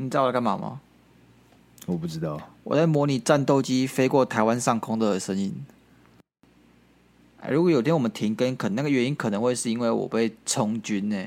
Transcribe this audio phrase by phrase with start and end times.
[0.00, 0.80] 你知道我在干嘛吗？
[1.84, 2.40] 我不知道。
[2.62, 5.66] 我在模拟战斗机飞过台湾上空的声音。
[7.50, 11.26] 如果有天我们停更，可能那个原因可能会是因为我被充军呢。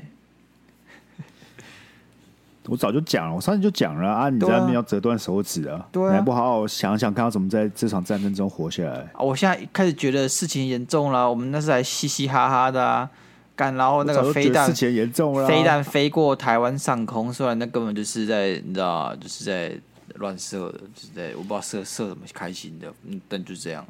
[2.66, 4.30] 我早就讲了，我上次就讲了啊！
[4.30, 5.84] 你在那边要折断手指啊？
[5.90, 9.00] 对啊，你还不好好想想，看要怎么在这场战争中活下来？
[9.14, 11.28] 啊，我现在开始觉得事情严重了。
[11.28, 13.10] 我们那时还嘻嘻哈哈的啊，
[13.56, 19.76] 干，然后那个飞弹，事情严重了，飞弹飞过台湾上空，虽然那根本就是在，你知道，就是在
[20.14, 23.84] 乱射的，就是在我不知道射射什么开心的，嗯，但就这样。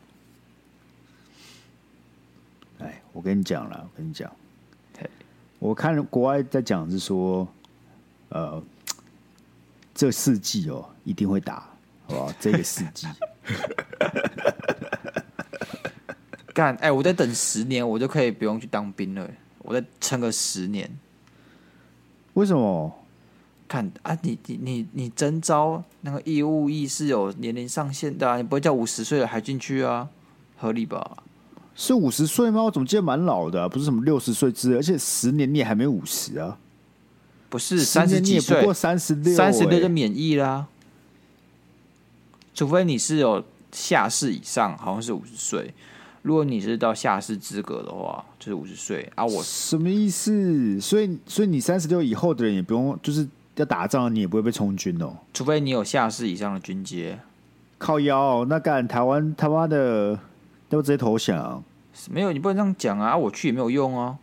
[2.78, 4.30] 哎，我跟你讲了，我跟你讲，
[5.58, 7.46] 我看国外在讲是说。
[8.34, 8.62] 呃，
[9.94, 11.68] 这世纪哦，一定会打，
[12.06, 12.32] 好不好？
[12.40, 13.06] 这个世纪，
[16.54, 16.90] 干哎、欸！
[16.90, 19.30] 我再等十年，我就可以不用去当兵了。
[19.58, 20.90] 我再撑个十年，
[22.32, 22.90] 为什么？
[23.68, 30.08] 看啊，你你你你征招那个义务役是有年龄上限的、啊，你不会叫五十岁了还进去啊？
[30.56, 31.22] 合理吧？
[31.74, 32.62] 是五十岁吗？
[32.62, 33.68] 我怎么记得蛮老的、啊？
[33.68, 36.58] 不是什么六十岁之类，而且十年你也还没五十啊。
[37.48, 40.66] 不是三十几岁，不过三十六，三十六就免疫啦。
[42.54, 45.72] 除非你是有下士以上，好像是五十岁。
[46.22, 49.24] 如果你是到下士资格的话，就是五十岁啊。
[49.24, 50.80] 我什么意思？
[50.80, 55.16] 所以，所以你三十六以后的人也不用，就是要打仗，你也不会被充军哦。
[55.34, 57.18] 除非你有下士以上的军阶，
[57.76, 58.44] 靠腰。
[58.44, 60.18] 那干台湾他妈的
[60.76, 61.62] 都直接投降？
[62.10, 63.14] 没有，你不能这样讲啊！
[63.16, 64.16] 我去也没有用哦。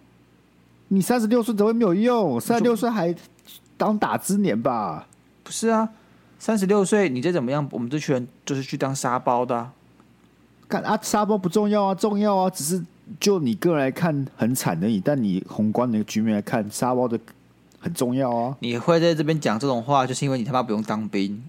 [0.88, 2.42] 你三十六岁怎么会没有用？
[2.42, 3.14] 三十六岁还
[3.78, 5.08] 当打之年吧？
[5.44, 5.88] 不是啊，
[6.40, 9.72] 三十六岁你再怎么样，我们这群人就是去当沙包的、啊。
[10.68, 12.84] 干啊，沙包不重要啊，重要啊，只是
[13.20, 15.00] 就你个人来看很惨而已。
[15.00, 17.20] 但你宏观的局面来看，沙包的
[17.80, 18.58] 很重要啊。
[18.62, 21.44] 你会在这边讲这种话，就是因为你他妈不用当兵。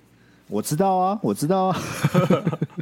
[0.49, 1.77] 我知道啊，我知道啊。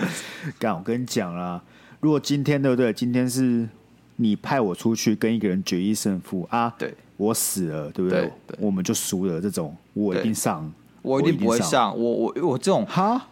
[0.58, 1.62] 干，我跟你讲啦，
[2.00, 2.92] 如果今天对不对？
[2.92, 3.68] 今天是。
[4.16, 6.72] 你派我出去跟一个人决一胜负啊？
[6.78, 8.20] 对，我死了，对不对？
[8.20, 9.40] 对对，我们就输了。
[9.40, 10.70] 这种我一定上，
[11.00, 11.98] 我一定不会上。
[11.98, 13.28] 我我我这种哈，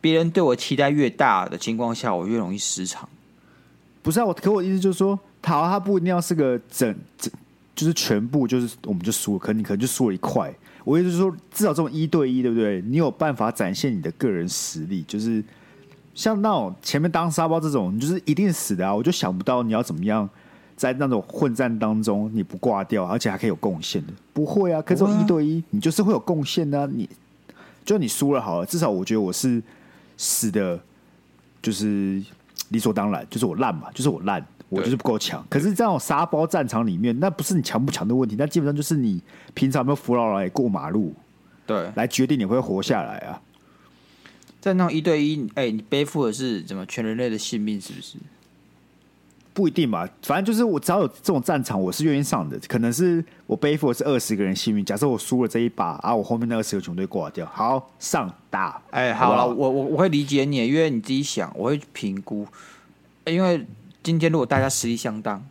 [0.00, 3.08] 别人对我期待越大的情况下，我越容易失常。
[4.02, 7.32] 不是啊，我可我意思就是说，他他不一定要是个整整，
[7.74, 10.54] 就是全部就是我们就输了，可你可能就输了一块。
[10.84, 12.80] 我意思就是说，至少这种一对一，对不对？
[12.82, 15.42] 你有办法展现你的个人实力，就是。
[16.14, 18.94] 像那种前面当沙包这种，你就是一定死的啊！
[18.94, 20.28] 我就想不到你要怎么样
[20.76, 24.82] 在那种混战当中你不挂掉，而且还可以有贡献的，不会啊！
[24.82, 26.88] 可是一对一，你就是会有贡献啊。
[26.92, 27.08] 你
[27.84, 29.62] 就你输了好了，至少我觉得我是
[30.16, 30.78] 死的，
[31.62, 32.22] 就是
[32.68, 35.44] 理所当然，就是我烂嘛，就是我烂，我就是不够强。
[35.48, 39.22] 可是这种沙包战场里面，那不是你强不强的问题，那基本上就是你
[39.54, 41.14] 平常有没有扶老来过马路，
[41.66, 43.40] 对，来决定你会活下来啊。
[44.60, 47.80] 在那种一对一，哎、欸，你背负的是怎么全人类的性命？
[47.80, 48.18] 是不是？
[49.52, 52.58] 不一定吧，反正就是我只要有这种战场，我是愿意上的。
[52.68, 57.44] 可能是我背负的是二十个人性命，假设我输了这一把啊，我后面那二十个全队挂掉。
[57.46, 58.80] 好，上打。
[58.90, 62.46] 哎、欸，好了，我我我会理解你，因为你自己想，我会评估。
[63.26, 63.66] 因为
[64.02, 65.44] 今天如果大家实力相当，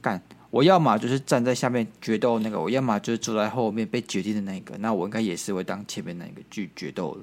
[0.00, 7.20] 干，我要么就是站在下面决斗那个，我要么就是坐在后面被决定的那个，那我应该也是会当前面那个去决斗的。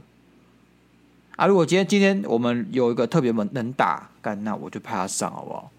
[1.36, 1.48] 啊！
[1.48, 5.72] 如果今天今天我们有一个特别能能打干，那我就派他上，好不好？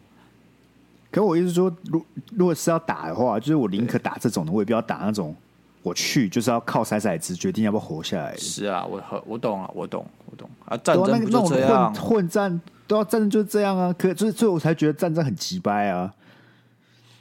[1.10, 5.34] 可我意思说，如如果是要打的话，就是我宁可打这种的，我也不要打那种。
[5.82, 8.36] 我去就是要靠骰骰子决定要不要活下来。
[8.36, 10.76] 是啊，我我懂啊，我懂，我懂啊。
[10.78, 11.92] 战争不就这样？
[11.94, 13.94] 那种、混混战都要战争就是这样啊。
[13.96, 16.12] 可所以所以我才觉得战争很鸡掰啊。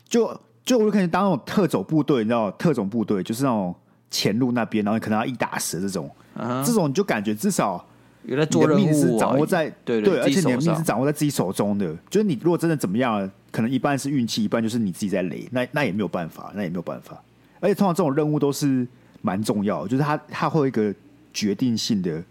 [0.10, 0.36] 就
[0.66, 3.74] 就我可能当那种特种部队，你知道，特种部队就是那种
[4.10, 7.86] 前路那边，然后可能要一打十这种，啊、这种你就感觉至少。
[8.27, 11.95] 有在做任务，你的命是掌握在对对，而且你的命是掌握在自己手中的。
[12.10, 17.22] 就是你如果真的怎么样，可能一半是运气，一半就是你自己在雷，那那也没有办法，那也没有办法。
[17.60, 18.88] 而且通常这种任务都是
[19.22, 20.94] 蛮重要，就是它它会有一个
[21.33, 22.24] 决定性的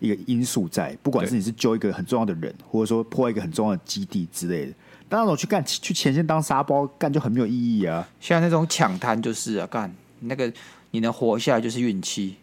[0.00, 4.72] 一个因素在，不管是你是救一个很重要的人，或者说破坏一个很重要的基地之类的。
[5.08, 8.06] 但那种去干去前线当沙包干就很没有意义啊。
[8.20, 9.90] 像那种抢滩就是啊，干
[10.20, 10.52] 那个
[10.90, 12.36] 你能活下来就是运气。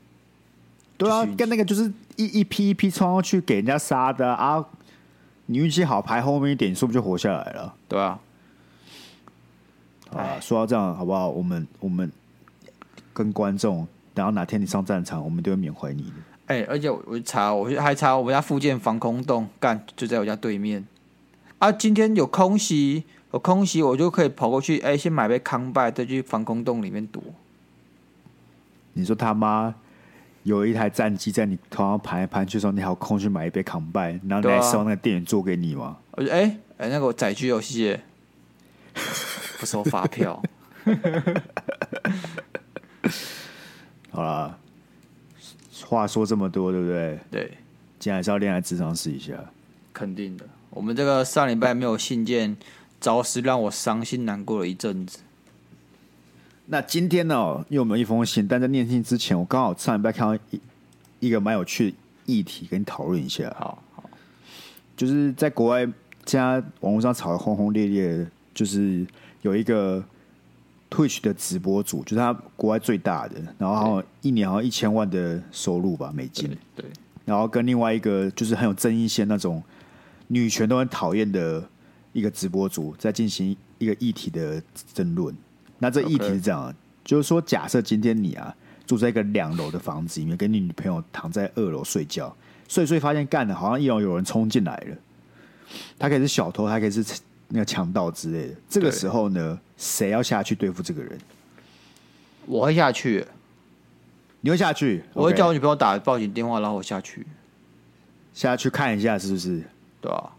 [0.97, 4.65] 对啊，跟那个就是一一批一批冲上去给人家杀的啊！
[5.47, 7.75] 你运气好，排后面一点，你说不就活下来了？
[7.87, 8.19] 对啊，
[10.11, 11.29] 啊，说到这样好不好？
[11.29, 12.11] 我们我们
[13.13, 16.15] 跟观众，等到哪天你上战场，我们都会缅怀你的。
[16.47, 20.85] 哎、欸，而且我我查，我还查我们家附近防空洞，干就在我家对面。
[21.59, 23.03] 啊，今天有空袭，
[23.33, 27.21] 有空袭，我就可以跑过去，哎、欸，先买杯康拜，再去防空洞里面躲。
[28.93, 29.75] 你说他妈
[30.45, 35.97] 有一台战机在你头上盘来盘去的时候，你还有空去买一杯康拜，然后你来收那个店员做给你吗？
[36.11, 37.99] 我说，哎、欸、哎、欸，那个载具游戏
[39.59, 40.39] 不收发票。
[44.11, 44.55] 好了，
[45.83, 47.19] 话说这么多，对不对？
[47.31, 47.45] 对，
[47.97, 49.33] 今天还是要恋爱智商试一下。
[49.91, 52.55] 肯定的，我们这个上礼拜没有信件，
[53.01, 55.21] 着实让我伤心难过了一阵子。
[56.67, 60.59] 那今天呢，因为我们有一封信，但在念信之前，我刚好上礼拜看到一
[61.19, 63.55] 一个蛮有趣的议题，跟你讨论一下。
[63.59, 64.09] 好好，
[64.97, 65.85] 就是在国外，
[66.25, 69.05] 现在网络上吵得轰轰烈烈的，就是
[69.43, 70.03] 有一个
[70.89, 76.49] Twitch 的直播主，就是他国外最大的，然后好像一年好像一千万的收入吧，美金。
[76.75, 76.85] 对。
[77.25, 79.61] 然后跟另外一个就是很有争议性那种
[80.27, 81.63] 女权都很讨厌的
[82.11, 84.61] 一个直播主，在进行一个议题的
[84.93, 85.35] 争论。
[85.79, 86.73] 那这议题是这样.
[87.03, 88.55] 就是说，假设今天你啊
[88.87, 92.35] 住在一个两楼的房子里面，跟你女朋友躺在二楼睡觉，
[92.67, 94.97] 睡睡发现干的，好像一楼有人冲进来了，
[95.99, 97.05] 他可以是小偷，他可以是
[97.49, 98.55] 那个强盗之类的。
[98.67, 101.15] 这个时候呢，谁要下去对付这个人？
[102.47, 103.23] 我会下去，
[104.41, 105.03] 你会下去？
[105.13, 107.23] 我会叫我女朋友打报警电话，然后我下去，
[108.33, 109.61] 下去看一下是不是？
[110.01, 110.31] 对啊。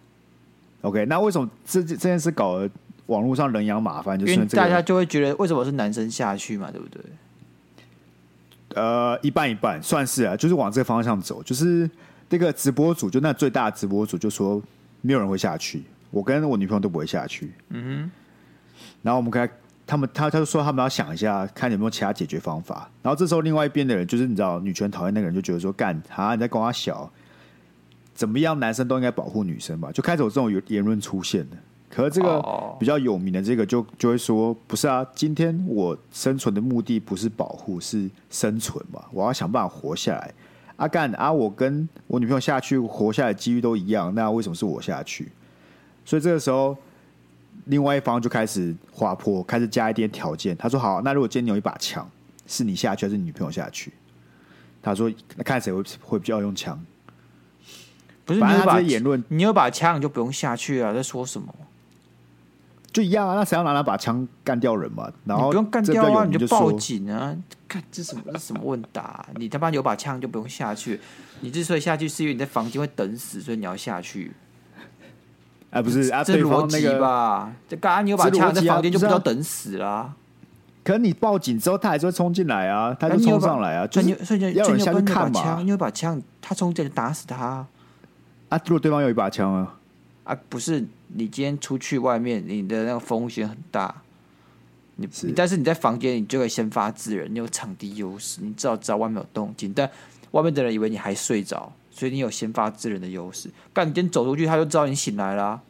[0.80, 2.68] OK，那为什么这这件事搞得？
[3.06, 7.00] 网络上人仰马翻，就是大家就会觉得为什么是男生下去嘛，对不对？
[8.74, 11.42] 呃，一半一半，算是啊，就是往这个方向走。
[11.42, 11.88] 就是
[12.28, 14.60] 那个直播主，就那最大的直播主就说
[15.00, 17.52] 没有人会下去，我跟我女朋友都不会下去。
[17.70, 18.10] 嗯哼。
[19.02, 19.52] 然后我们跟他，
[19.86, 22.90] 他们他他就说他们要想一下，看有没有其他解决方法。
[23.02, 27.10] 然后这时候另外一边的人，就是你知道女权讨厌那个人，就觉得说干啊你在跟我小，
[28.14, 28.58] 怎么样？
[28.58, 29.90] 男生都应该保护女生吧？
[29.92, 31.56] 就开始有这种言论出现了。
[31.96, 40.30] 可是这个比较有名的这个就就会说，不是啊，今天我生存的目的不是保护，是生存嘛，我要想办法活下来。
[40.76, 45.32] 阿干啊，我跟我女朋友下去活下来几率都一样，那为什么是我下去？
[46.04, 46.76] 所以这个时候，
[47.64, 50.54] 另外一方就开始滑坡，开始加一点条件。
[50.54, 52.06] 他说：“好，那如果今天你有一把枪，
[52.46, 53.90] 是你下去还是你女朋友下去？”
[54.82, 56.78] 他说：“那看谁会会比较用枪？”
[58.26, 61.54] 不是，反正他这些言论，你有把枪你就不用下去啊，在说什么？
[62.96, 65.12] 就一样啊，那谁要拿那把枪干掉人嘛？
[65.26, 67.36] 然后不用干掉啊，你就报警啊！
[67.68, 69.26] 看这什么这什么问答、啊？
[69.34, 70.98] 你他妈有把枪就不用下去。
[71.40, 74.32] 你之所以下去，是因为你在房间会等死，所以你要下去。
[75.68, 77.52] 哎、啊，不是啊，这逻辑吧？
[77.68, 80.16] 这刚刚你有把枪在房间就不要等死啦、啊。
[80.82, 85.60] 可你报警之后，他还是会冲进来啊，他就冲上来啊，就是要有人下去看嘛。
[85.60, 87.66] 你有把枪，他冲进来打死他。
[88.48, 89.74] 啊，如果对方有一把枪啊？
[90.26, 94.02] 啊，不是，你今天出去外面，你的那个风险很大。
[94.96, 99.88] 你，是但是你在房间，你就可以先发制人，你有场地优势，你至少知道外面有动静，但
[100.32, 103.48] 外面的人以为你还睡着，所以你有先发制人的优势。
[103.72, 105.62] 但你今天走出去，他就知道你醒来了啊。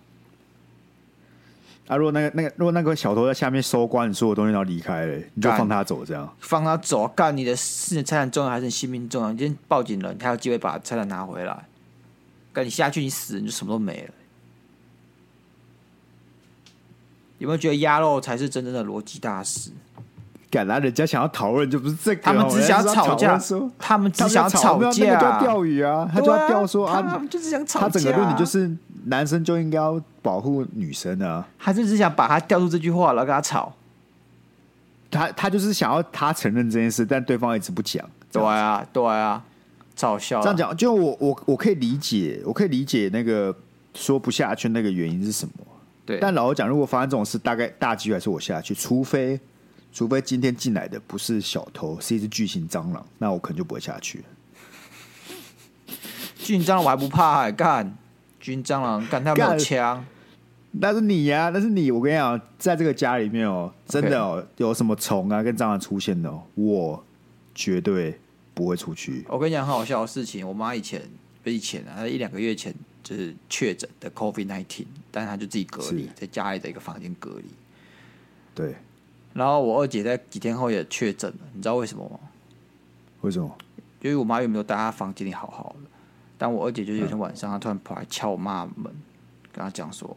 [1.88, 9.30] 啊，如果那个那个如果那个小偷在下面收刮，你所有东西都要离开了，你就放他走，这样放他走，干你的是你财产重要还是你性命重要？
[9.32, 11.64] 你今天报警了，你还有机会把财产拿回来。
[12.52, 14.14] 干你下去，你死，你就什么都没了。
[17.38, 19.70] 有没有觉得鸭肉才是真正的逻辑大师？
[20.48, 23.38] 敢来人家想要讨论就不是这个，他们只想吵架，
[23.78, 27.86] 他们只想吵架，那个叫钓鱼啊，他就要钓说啊，他们就是想吵架。
[27.86, 28.70] 他整个论点就是
[29.06, 33.72] 男生就应该要保护女生啊，还是只想把他钓出这句话然后跟他吵？
[35.10, 38.08] 他他就是想要他承认这件事，但对方一直不讲。
[38.32, 39.42] 对啊，对啊，
[39.96, 40.40] 嘲笑。
[40.40, 43.54] 这样讲，就我我我可以理解，我可以理解那个
[43.94, 45.52] 说不下去那个原因是什么。
[46.06, 49.38] 对，但老实讲，如果发生这种事，大概大几率还是我下去，除非
[49.92, 54.22] 除非今天进来的不是小偷，是一只巨型蟑螂，那我可能就不会下去。
[56.38, 57.98] 巨型蟑螂我还不怕、欸，干
[58.38, 60.06] 巨型蟑螂干他没有枪，
[60.70, 61.90] 那是你呀、啊，那是你。
[61.90, 67.04] 我跟你讲，在这个家里面哦，真的哦.有什么虫啊跟蟑螂出现的，我
[67.52, 68.16] 绝对
[68.54, 69.24] 不会出去。
[69.28, 71.02] 我跟你讲很好笑的事情，我妈以前
[71.42, 72.72] 不以前啊，一两个月前。
[73.06, 77.44] 就是确诊的 COVID nineteen，但是他就自己隔离，在家里的一个房间隔离。
[78.52, 78.74] 对，
[79.32, 82.18] 然后我二姐在几天后也确诊了，你知道为什么吗？
[83.20, 83.56] 为什么？
[84.00, 85.90] 因为我妈有没有待她房间里好好的，
[86.36, 88.92] 但我二姐就是有天晚上，她突然跑来敲我妈门，
[89.52, 90.16] 跟她讲说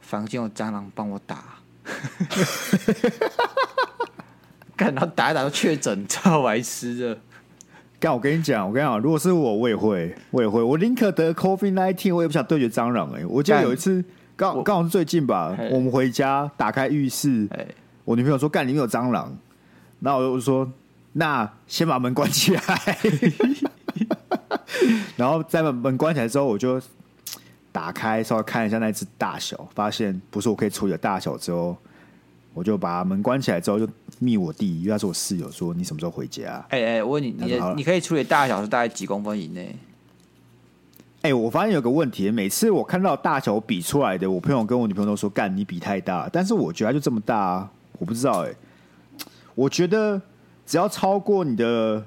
[0.00, 1.58] 房间有蟑螂，帮我打。
[4.76, 7.18] 干，然后打一打都确诊，超白痴的。
[8.00, 13.20] 干，我跟你讲，我跟你讲，如果是我，我也会，我也会，我宁可得 COVID nineteen，我也不想对决蟑螂、欸。
[13.20, 14.02] 哎，我记得有一次，
[14.36, 17.46] 刚刚好是最近吧，我们回家打开浴室，
[18.06, 19.36] 我女朋友说干里面有蟑螂，
[19.98, 20.66] 那我就说
[21.12, 22.98] 那先把门关起来，
[25.18, 26.80] 然后在把门关起来之后，我就
[27.70, 31.76] 打开稍微看一下那只大小，发现不是我可以处理的大小之后。
[32.52, 33.86] 我就把门关起来之后，就
[34.20, 36.64] 密我弟，因为他是我室友，说你什么时候回家？
[36.68, 39.74] 哎哎，我问你，你你可以处理大小是大概几公分以内？
[41.22, 48.54] 哎，我发现有个问题，每次我看到大小我比出来的，我朋友跟我女朋友都说干你比太大，但是我觉得它就这么大啊，我不知道哎，
[49.54, 50.20] 我觉得
[50.64, 52.04] 只要超过你的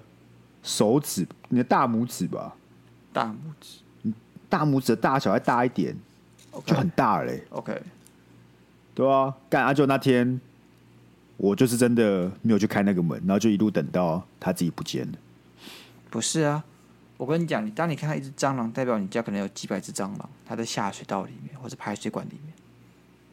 [0.62, 2.56] 手指，你的大拇指吧，
[3.12, 4.14] 大拇指，
[4.48, 5.96] 大拇指的大小再大一点
[6.66, 7.44] 就很大嘞。
[7.50, 7.82] OK。
[8.96, 10.40] 对啊，干阿舅那天，
[11.44, 15.18] 我就是真的没有去开那个门，然后就一路等到他自己不见了。
[16.10, 16.64] 不是啊，
[17.18, 22.54] 我跟你讲，你当你看到一只蟑螂，代表你家可能有几百只蟑螂，它在下水道里面或者排水管里面。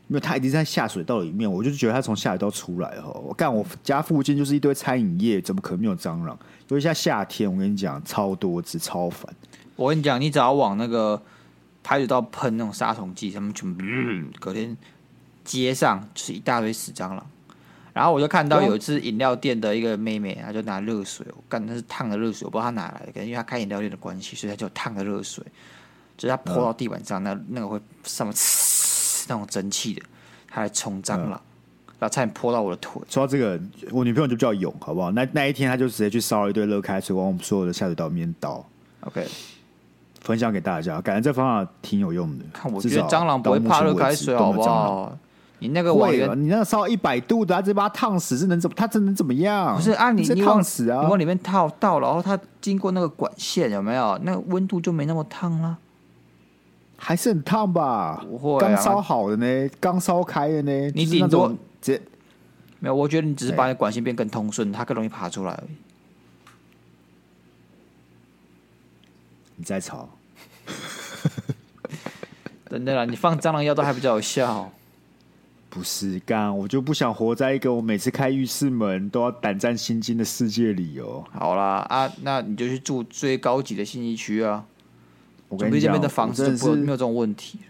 [0.09, 3.13] 没有，它一直在下水道里面，我就觉得它从下水道出来哈。
[3.13, 6.37] 我干，我家附近就是一堆餐饮业，怎么可能没有蟑螂？
[6.67, 9.33] 尤其像夏天，我跟你讲，超多只，超烦。
[9.77, 11.23] 我跟你讲，你只要往那个
[11.85, 13.85] 排水道喷那种杀虫剂，他们全部
[14.41, 14.77] 隔天。
[15.43, 17.27] 街上就是一大堆死蟑螂，
[17.93, 25.45] 然后我就看到有一次饮料店的一个妹妹，她就拿热水，我干那是烫的热水，我不知道她哪来的，可能因为她开饮料店的关系，所以她就烫的热水，
[26.17, 28.35] 就是她泼到地板上，那那个会上面
[29.29, 30.03] 那种蒸汽的，
[30.49, 31.31] 她来冲蟑螂，
[31.99, 33.03] 然后差点泼到我的腿。
[33.09, 35.11] 说到这个，我女朋友就比较勇，好不好？
[35.11, 38.65] 那那一天她就直接去烧了一堆热开水，往我们所有的下水道里面倒。
[39.01, 39.27] OK，
[40.21, 42.45] 分享给大家，感觉这方法挺有用的。
[42.53, 45.19] 看，我觉得蟑螂不会怕热开水，好不好？
[45.61, 48.75] 你那个会了，你那个烧一百度的，他直接把它烫死，是能怎么？
[48.75, 49.77] 它真能怎么样？
[49.77, 51.03] 不是啊，你你烫死啊！
[51.03, 54.19] 你往里面套倒，然后它经过那个管线，有没有？
[54.23, 55.77] 那个温度就没那么烫了，
[56.97, 58.25] 还是很烫吧？
[58.29, 60.91] 不会、啊，刚烧好的呢，刚烧开的呢。
[60.95, 62.01] 你顶多这
[62.79, 65.77] 没有，我觉得你只是把你管线变更通顺，它更容易爬出来而已。
[69.57, 70.09] 你在吵？
[72.71, 74.73] 真的啦，你放蟑螂药都还比较有效。
[75.71, 81.25] 不是干，我就不想活在一个我每次开浴室门都要胆战心惊的世界里哦。
[81.31, 84.65] 好啦啊，那你就去住最高级的信义区啊。
[85.49, 87.61] 我跟你讲，这边的房子不没有这种问题。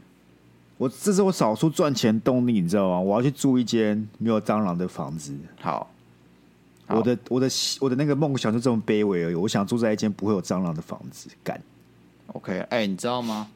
[0.78, 2.98] 我这是我少数赚钱动力，你知道吗？
[2.98, 5.36] 我要去住一间没有蟑螂的房子。
[5.60, 5.86] 好，
[6.86, 7.48] 好我的我的
[7.80, 9.34] 我的那个梦想就这么卑微而已。
[9.34, 11.28] 我想住在一间不会有蟑螂的房子。
[11.44, 11.60] 干
[12.28, 12.60] ，OK？
[12.70, 13.48] 哎、欸，你知道吗？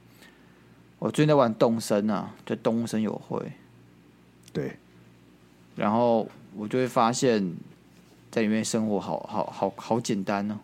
[0.99, 3.41] 我最近在玩动森啊，在动森有会。
[4.55, 4.79] 对，
[5.77, 7.55] 然后我就会发现，
[8.31, 10.59] 在里面生活好好好好简单哦。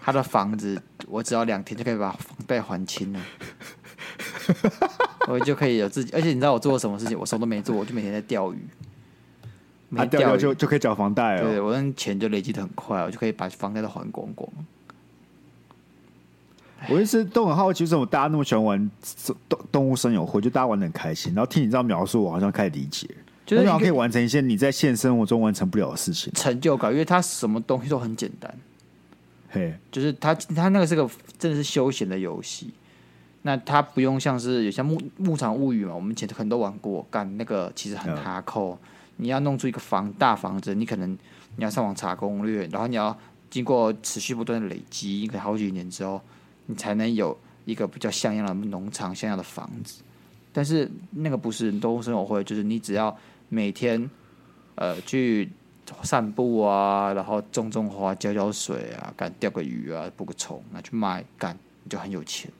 [0.00, 3.20] 他的房子，我只要两天就可以把房贷还清了，
[5.28, 6.10] 我就可以有自己。
[6.14, 7.18] 而且你知道我做了什么事情？
[7.18, 8.58] 我什么都没做，我就每天在钓鱼。
[9.90, 11.42] 没钓鱼就就可以缴房贷了。
[11.42, 14.50] 对，我那钱就累积的很快，我就可以把房贷都还光光。
[16.88, 18.90] 我一直都很好奇，为什么大家那么喜欢玩
[19.48, 20.40] 动动物森友会？
[20.40, 21.34] 就大家玩的很开心。
[21.34, 23.08] 然后听你这样描述，我好像开始理解，
[23.44, 26.92] 就是你可以完成一些你在现实生活中完成不了的事情，成就感。
[26.92, 28.54] 因为它什么东西都很简单，
[29.50, 32.72] 嘿，就是它它那个是个真的是休闲的游戏。
[33.42, 38.78] 那它不用像是有像牧牧场物语嘛，我们以前很多玩过，干那个其实很哈扣。
[39.16, 41.10] 你要弄出一个房大房子，你可能
[41.56, 43.16] 你要上网查攻略，然后你要
[43.50, 46.20] 经过持续不断的累积，可能好几年之后。
[46.70, 47.34] 你才能有
[47.64, 50.02] 一个比较像样的农场、像样的房子，
[50.52, 53.16] 但是那个不是动物生活会，就是你只要
[53.48, 54.08] 每天
[54.74, 55.50] 呃去
[56.02, 62.50] 散步啊，然后种种花、浇浇水啊，敢钓个鱼啊、捕个虫，拿去卖，干你就很有钱。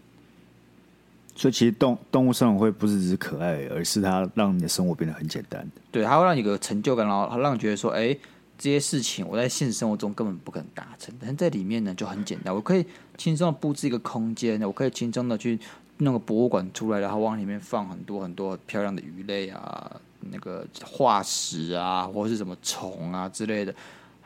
[1.37, 5.65] 所以其实动动物生活会不是只是可爱，而是它让你的生活变得很简单。
[5.93, 8.17] 对，它会让你有个成就感，然后它让你觉得说，哎。
[8.59, 12.53] 这些事情我在现实生活中根本不可能达成，但是在里面呢就很简单。
[12.53, 12.85] 我可以
[13.17, 15.57] 轻松的布置一个空间，我可以轻松的去
[15.99, 20.01] 弄个博物馆出来，然后往里面放很多很多漂亮的鱼类啊，
[20.33, 23.73] 那个化石啊，或者是什么虫啊之类的，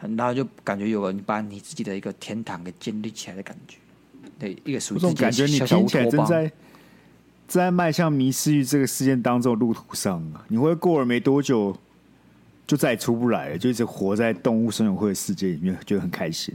[0.00, 3.76] 然后就感觉有人把你自己的一个天堂给建立起来的感觉。
[4.38, 6.26] 对，一个属于自己的小小乌托邦。
[6.26, 6.50] 在
[7.46, 11.76] 在迈向迷失于这个事件当中的路途上，你会过了没多久。
[12.72, 16.54] 就再也出不来了，就一直活在动物森友会的世界里面，觉得很开心。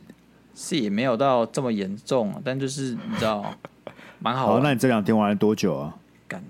[0.55, 3.53] 是也没有到这么严重，但就是你知道，
[4.17, 4.47] 蛮好。
[4.47, 5.95] 好，那你这两天玩了多久啊？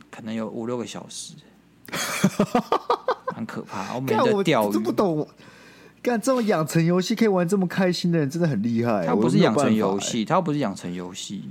[0.09, 1.33] 可能有五六个小时。
[3.35, 3.93] 很可怕。
[3.95, 5.27] 我每看我天在钓鱼，真不懂，
[6.01, 9.05] 干这种养成游戏可以玩这么开心的人，真的很厉害。
[9.05, 11.43] 它不是养成游戏，它又不是养成游戏。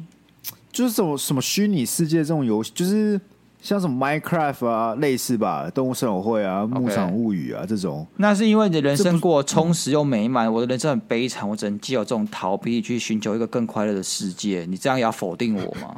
[0.73, 3.21] 就是什么什么虚拟世界这种游戏，就是
[3.67, 8.07] 像什么 Minecraft 啊，类似吧，动物森友会啊，牧场物语啊这种。
[8.19, 14.65] 那是因为你的人生过充实又美满，我的人生很悲惨，我只能借由这种逃避去寻求一个更快乐的世界。
[14.69, 15.97] 你这样也要否定我吗？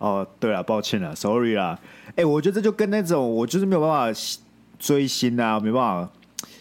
[0.00, 1.78] 哦，对了，抱歉了，sorry 啦。
[2.08, 4.20] 哎、欸，我觉得这就跟那种我就是没有办法
[4.76, 6.10] 追星啊，没办法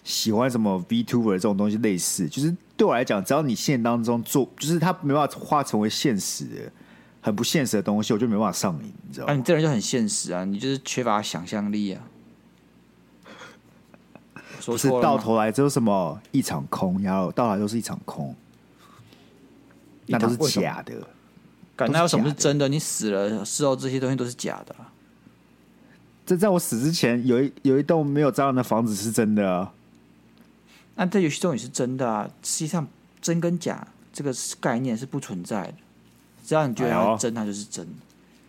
[0.10, 2.56] 喜欢什么 VTuber 这种东西类似，就是。
[2.80, 6.72] 对我来讲，只要你现实当中做，就是它没办法化成为现实的、
[7.20, 9.34] 很不现实的东西，我就没办法上瘾，你知道吗？
[9.34, 12.01] 啊，你这人就很现实啊，你就是缺乏想象力啊。
[14.62, 18.34] 说是到头来只有什么一场空，然后到头来都是一场空，
[20.06, 21.06] 那都是假的。
[21.75, 22.70] 感那有什么是真的？
[22.70, 24.88] 你死了事后，这些东西都是假的、啊。
[26.25, 29.74] 这在我死之前，有一有一栋没有蟑螂的房子是真的啊。
[31.00, 32.86] 那在游戏中也是真的啊，实际上
[33.22, 35.74] 真跟假这个概念是不存在的。
[36.46, 37.88] 只要你觉得它真，它就是真，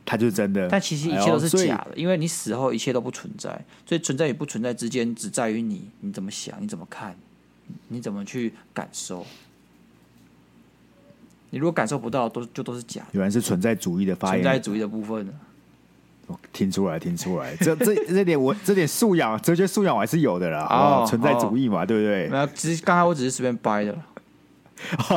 [0.04, 0.68] 它就是真的。
[0.68, 7.16] 但其实一切都是假的，因为你死后一切都不存在，所以存在与不存在之间只在于你你怎么想，你怎么看，
[7.86, 9.24] 你怎么去感受。
[11.50, 13.08] 你如果感受不到，都就都是假的。
[13.12, 15.32] 原来是存在主义的发言，存在主义的部分呢？
[16.52, 20.66] 听出来，听出来，这这这点我这点素养，哲学素养我还是有的啦。
[20.70, 22.28] 哦，存在主义嘛，哦、对不对？
[22.28, 23.96] 没有，其实刚才我只是随便掰的。
[24.98, 25.16] 好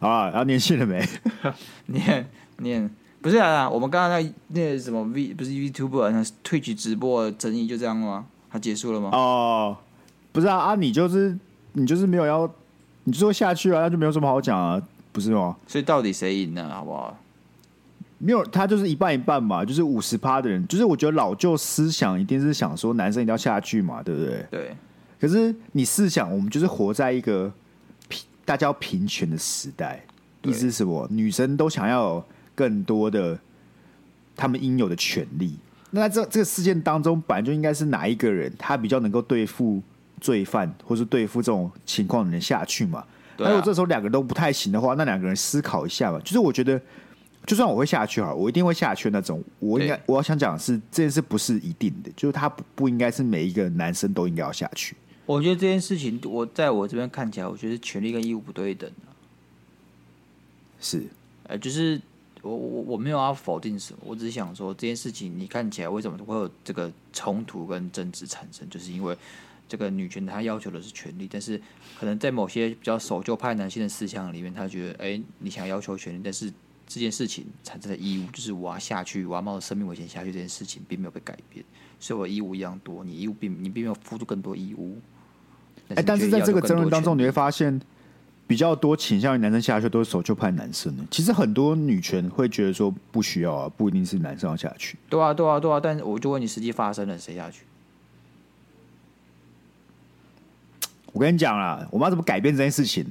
[0.08, 1.06] 啊，然后念信了没？
[1.86, 2.26] 念
[2.58, 2.90] 念，
[3.20, 8.26] 不是啊，我们刚刚那那什么 V 不是 YouTuber 那 Twitch 直播的争议就这样吗？
[8.50, 9.10] 它结束了吗？
[9.12, 9.76] 哦，
[10.32, 11.36] 不是啊，啊，你就是
[11.72, 12.50] 你就是没有要，
[13.04, 14.82] 你就说下去啊，那就没有什么好讲啊。
[15.12, 15.56] 不是吗？
[15.66, 16.68] 所以到底谁赢呢？
[16.72, 17.16] 好不好？
[18.18, 24.46] 没有，他就是一半一半嘛，就是五十趴的人，就是我觉得老旧思想一定是想说男生一定要下去嘛，对不对？
[24.50, 24.76] 对。
[25.18, 27.50] 可是你试想，我们就是活在一个
[28.08, 30.04] 平大家平权的时代，
[30.42, 31.08] 意思是什么？
[31.10, 33.38] 女生都想要有更多的
[34.36, 35.56] 他们应有的权利。
[35.90, 39.82] 那在这这个事件当中，本来就应该是哪一个人他比较能够对付
[40.20, 43.02] 罪犯，或是对付这种情况的人下去嘛？
[43.44, 46.20] 那如果这时候两个人都不太行的话，那两个人思考一下吧。
[46.24, 46.80] 就是我觉得，
[47.46, 49.42] 就算我会下去哈，我一定会下去那种。
[49.58, 54.94] 我应该我要想讲的是，这件事不是一定的，就是他不不应该是每一个男生都应该要下去。
[55.26, 58.90] 我觉得这件事情，我在我这边看起来，我觉得权利跟义务不对等。
[60.80, 61.04] 是，
[61.44, 62.00] 呃，就是
[62.42, 69.16] 我我我没有要否定什么，我只是想说这件事情，你看起来为什么会有这个冲突跟争执产生，就是因为。
[69.70, 71.56] 这个女权她要求的是权利，但是
[71.96, 76.52] 可能在某些比较守旧派男性的思想里面，他觉得，哎，你想要求权利，但是
[76.88, 81.64] 这件事情产生的义务，就是我要下去，我要冒着生命危险下去，这件事情并没有被改变，
[82.00, 84.98] 所以我义务一样多，你义务并你并没有付出更多义务。
[85.94, 87.80] 哎，但是在这个争论当中，你会发现
[88.48, 91.04] 比较多倾向于男生下去都是守旧派男生的。
[91.12, 94.98] 其实很多女权会觉得说不需要啊，不一定是男生要下去。
[95.08, 97.62] 对啊，对啊，对啊，但是我就问你，实际发生了谁下去？
[101.12, 103.04] 我跟你讲啦，我们要怎么改变这件事情？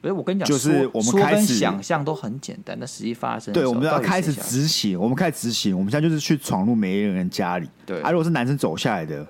[0.00, 5.00] 不是我跟你讲，就是我们开始想象都很简单，但实际发生，对，我们要开始执行。
[5.00, 7.66] 我们开始执行，我们现在就是去闯入每一个人家里。
[7.86, 9.26] 对，啊，如果是男生走下来的，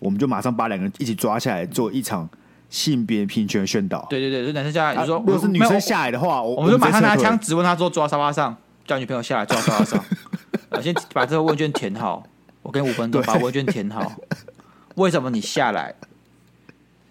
[0.00, 2.28] 我们就马上把两个人一起抓下来，做一场
[2.68, 4.04] 性别平权宣导。
[4.10, 10.04] 对对对，就男生下来，就说、啊、如果是女生下来的话，我，我们就马上拿枪指问他，说抓沙发上，叫女朋友下来抓沙发上。
[10.70, 12.26] 我 先把这个问卷填好，
[12.62, 14.12] 我给五分钟把问卷填好。
[14.96, 15.94] 为什么你下来？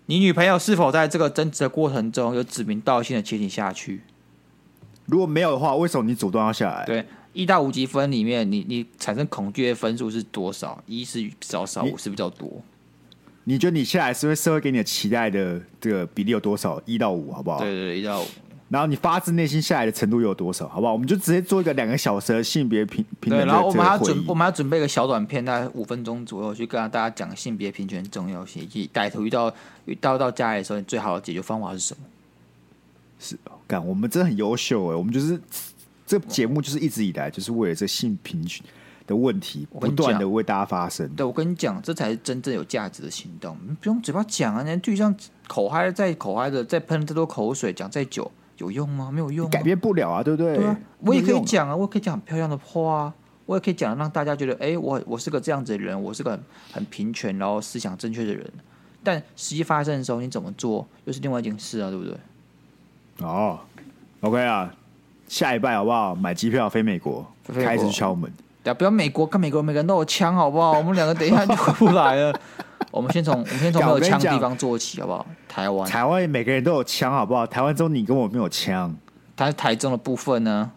[0.07, 4.01] 你女朋友是否在这个争执的过程中有指名道姓的请你下去？
[5.05, 6.85] 如果没有的话，为什么你主动要下来？
[6.85, 10.83] 对，一到五级分里面，你你产生恐惧的分数是多少？
[10.85, 12.61] 一是比较少，五是比较多。
[13.43, 16.81] 你觉得你下来是会社会给你的期待的这个比例有多少？
[16.85, 17.59] 一到五，好不好？
[17.59, 18.25] 对对对，一到五。
[18.67, 20.67] 然后你发自内心下来的程度有多少？
[20.67, 20.91] 好不好？
[20.91, 23.39] 我们就直接做一个两个小时的性别平平等。
[23.39, 29.53] 对，然后我们要准，我们要准备一个小短片，大概五分钟左右，去跟大家讲性别平权重要性，以及歹徒遇到
[29.85, 31.99] 遇到到家里的时候，你最好的解决方法是什么？
[33.19, 34.95] 是，干，我们真的很优秀哎！
[34.95, 35.39] 我们就是
[36.07, 38.65] 这个节目，就是一直以来就是为了这性平权
[39.05, 41.07] 的问题，不断的为大家发声。
[41.09, 43.55] 对，我跟你讲，这才是真正有价值的行动。
[43.67, 45.15] 你不用嘴巴讲啊，你就像
[45.47, 48.31] 口嗨再口嗨的，再喷这多口水，讲再久。
[48.57, 49.11] 有用吗？
[49.11, 50.55] 没有用，改变不了啊，对不对？
[50.55, 53.13] 对啊，我也可以讲啊，我也可以讲很漂亮的话啊，
[53.45, 56.39] 我也可以讲让大家觉得，哎，我我是个这样子的人，我是个很，
[56.73, 58.49] 很平权，然后思想正确的人。
[59.03, 62.17] 但实际发生的时候，你怎么做又是另外一件事啊，对不对？
[63.21, 63.59] 哦
[64.21, 64.73] ，OK 啊，
[65.27, 66.15] 下一拜好不好？
[66.15, 68.31] 买机票飞美国，开始敲门。
[68.63, 70.71] 呀，不要美国，看美国每个人都有枪，好不好？
[70.71, 72.33] 我们两个等一下就回不来了。
[72.95, 75.25] 我们先从 我们先从没有枪的地方做起，好不好？
[75.49, 77.45] 台湾，台湾每个人都有枪，好不好？
[77.45, 78.95] 台湾中你跟我没有枪。
[79.35, 80.71] 但是台中的部分呢？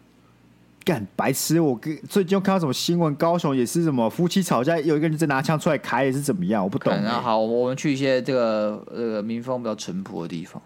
[0.85, 1.61] 干白痴！
[1.61, 3.15] 我跟最近又看到什么新闻？
[3.17, 6.65] 高雄也是什么夫妻吵架，有一个人在拿枪出来开，也是怎么样？
[6.65, 7.01] 我不懂、欸。
[7.05, 10.61] 那好，我们去一些这个呃民风比较淳朴的地方，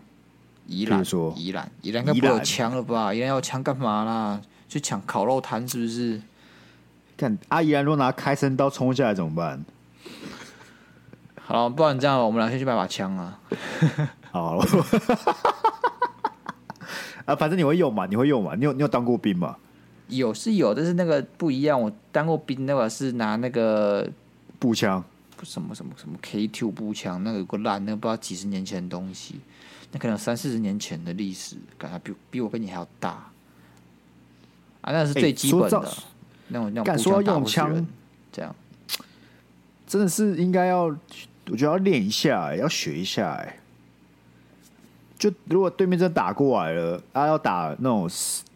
[0.67, 1.05] 宜兰，
[1.37, 3.13] 宜兰，宜兰应该不会有枪了吧？
[3.13, 4.41] 宜兰要枪干嘛啦？
[4.69, 6.23] 去抢烤肉摊是不是？
[7.17, 9.63] 干阿宜兰如果拿开山刀冲下来怎么办？
[11.45, 13.39] 好，不然这样，我们俩先去买把枪啊！
[14.31, 14.65] 好了，
[17.27, 18.07] 啊，反正你会用嘛？
[18.07, 18.55] 你会用嘛？
[18.55, 19.57] 你有你有当过兵吗？
[20.09, 21.81] 有是有，但是那个不一样。
[21.81, 24.09] 我当过兵，那个是拿那个
[24.59, 25.03] 步枪，
[25.43, 29.41] 什么什么什么 K two 步枪，那个有个烂，那个不知道几十年前的东西，
[29.91, 33.31] 那可能三四十年前的历史，感觉比比我跟你还要大。
[34.83, 36.03] 啊，那是最基本的，欸、
[36.49, 37.87] 那种那种步枪说用枪
[38.33, 38.55] 这样，
[39.87, 40.95] 真的是应该要，
[41.51, 43.33] 我觉得要练一下，要学一下。
[43.35, 43.59] 哎，
[45.19, 48.11] 就如果对面真的打过来了，啊，要打那种。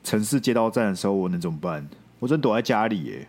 [0.07, 1.85] 城市街道战的时候，我能怎么办？
[2.21, 3.27] 我真躲在家里耶。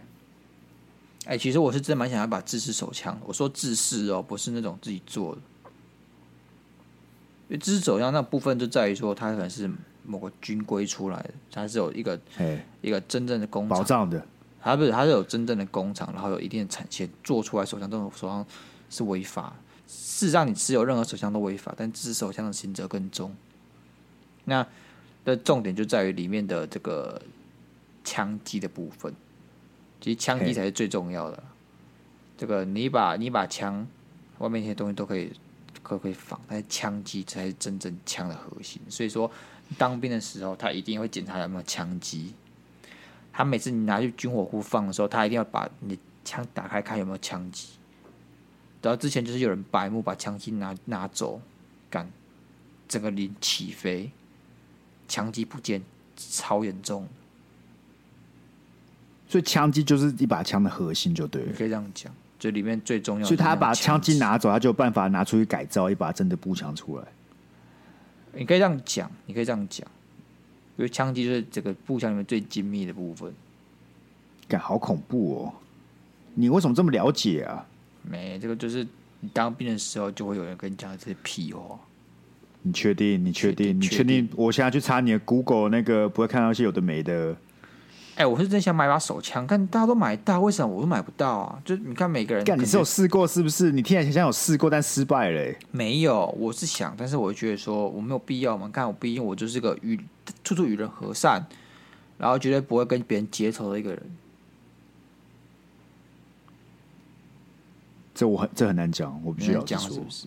[1.25, 3.19] 哎、欸，其实我是真的蛮想要把自制手枪。
[3.25, 5.41] 我说自制哦，不是那种自己做的。
[7.47, 9.67] 因为自制手枪那部分就在于说，它可能是
[10.05, 12.19] 某个军规出来的，它是有一个
[12.81, 14.23] 一个真正的工厂保障的。
[14.61, 18.45] 它不是，它是有真正的工厂，然后有一定的产线做出来手枪，这种手枪
[18.89, 19.55] 是违法。
[19.87, 23.35] 事实上，你持有任何手枪都违法，但自制手枪的刑责更重。
[24.45, 24.65] 那。
[25.25, 27.21] 的重点就在于里面的这个
[28.01, 29.13] 枪机的部分，
[29.99, 31.43] 其实枪机才是最重要的。
[32.37, 33.85] 这个你把你把枪
[34.37, 35.33] 外面一些东西都可以
[35.83, 38.81] 可可以放，但是枪机才是真正枪的核心。
[38.87, 39.29] 所以说，
[39.77, 42.33] 当兵的时候他一定会检查有没有枪机。
[43.33, 47.67] 他每次你拿去军火库放的时候，他一定要把你枪打开看有没有枪机。
[48.87, 51.41] 然后之前就是有人白目把枪机拿拿走，
[51.89, 52.09] 干
[52.87, 54.09] 整个零起飞。
[55.09, 55.81] 枪击不见，
[56.15, 57.05] 超严重。
[59.27, 61.49] 所以枪击就是一把枪的核心，就对了。
[61.49, 63.27] 你可以这样讲，就里面最重要的。
[63.27, 67.03] 所以他把枪击拿走，他就有办法拿出去改造一把真的步枪出来。
[68.31, 69.85] 你可以这样讲，你可以这样讲，
[70.77, 73.33] 因为枪击就是这个步枪里面最精密的部分。
[74.47, 75.53] 感好恐怖哦！
[76.35, 77.66] 你为什么这么了解啊？
[78.09, 78.85] 没，这个就是
[79.19, 81.79] 你当兵的时候就会有人跟你讲这些屁话。
[82.63, 83.23] 你确定？
[83.23, 83.79] 你确定？
[83.79, 84.27] 你确定？
[84.35, 87.35] 我现在去查你的 Google 那个，不会看到一些有的没的。
[88.15, 91.61] 哎、欸，我是真想买把手枪，但大家都买到，为什么我都买不到啊？
[91.63, 93.71] 就你看每个人，干，你是有试过是不是？
[93.71, 95.55] 你听起来像有试过，但失败了、欸。
[95.71, 98.67] 没有，我是想，但是我觉得说我没有必要嘛。
[98.73, 99.99] 看我毕竟我就是个与
[100.43, 101.45] 处处与人和善，
[102.17, 104.01] 然后绝对不会跟别人结仇的一个人。
[108.17, 110.25] 这我很这很难讲，我必须要讲是不是？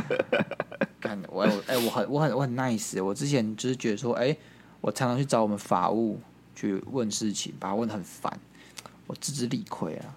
[0.98, 3.04] 干我哎、欸，我很我很我很 nice。
[3.04, 4.38] 我之前就是觉得说，哎、欸，
[4.80, 6.18] 我常常去找我们法务
[6.54, 8.40] 去问事情，把他问的很烦，
[9.06, 10.16] 我自知理亏啊，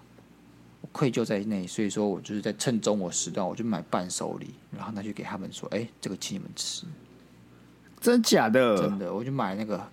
[0.80, 6.86] 我愧疚在内，所以说我就是在趁中午时段，我就买伴手礼，然后拿去给他们说，哎、欸，这个请你们吃。
[8.00, 8.78] 真假的？
[8.78, 9.86] 真的，我就买那个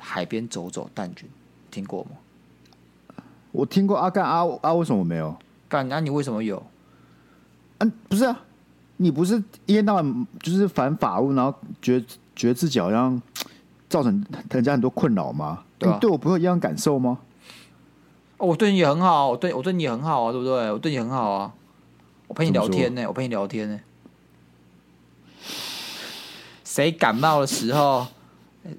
[0.00, 1.28] 海边走走蛋卷，
[1.70, 2.10] 听过吗？
[3.52, 5.38] 我听过阿干阿阿，为什么没有？
[5.82, 6.64] 那、啊、你为什么有？
[7.78, 8.40] 嗯、啊，不是啊，
[8.98, 12.06] 你不是一天到晚就是反法务，然后觉得
[12.36, 13.20] 觉得自己好像
[13.88, 15.64] 造成人家很多困扰吗？
[15.78, 17.18] 对、对我不会一样感受吗？
[18.38, 20.70] 哦，我对你也很好，我对我对你也很好啊，对不对？
[20.70, 21.52] 我对你很好啊，
[22.28, 23.80] 我陪你聊天呢，我陪你聊天呢。
[26.64, 28.06] 谁感冒的时候，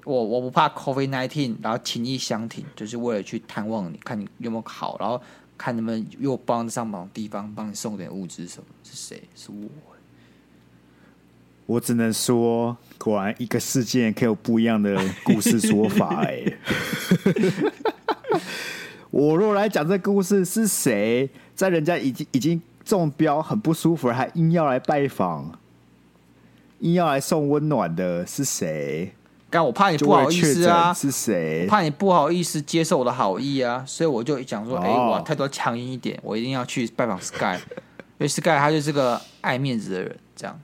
[0.04, 5.20] 我我不怕 COVID nineteen，然后情意相挺，就是为了去探望你，看你有没有好，然后。
[5.56, 8.64] 看能不能又帮上忙的地方，帮你送点物资什么？
[8.84, 9.22] 是谁？
[9.34, 9.68] 是我。
[11.66, 16.22] 我只能说，果然一个事件可以有不一样的故事说法。
[16.24, 16.44] 哎，
[19.10, 25.58] 我若来讲这故事，是谁在人家已经已经中标很不舒服，还硬要来拜访，
[26.78, 29.12] 硬要来送温暖的，是谁？
[29.56, 30.92] 干，我怕你不好意思啊！
[30.92, 31.66] 是谁？
[31.66, 33.82] 怕你不好意思接受我的好意啊！
[33.86, 37.56] 所以我就讲说，哎、哦，我态度强硬一点，我一定要去拜访 Sky，
[38.18, 40.60] 因为 Sky 他就是个爱面子的人，这样。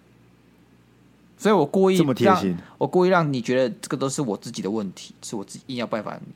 [1.38, 6.32] 所以我故意这么贴心，我故意让你觉得这个都是我自己的问题，是我自己硬要拜访你，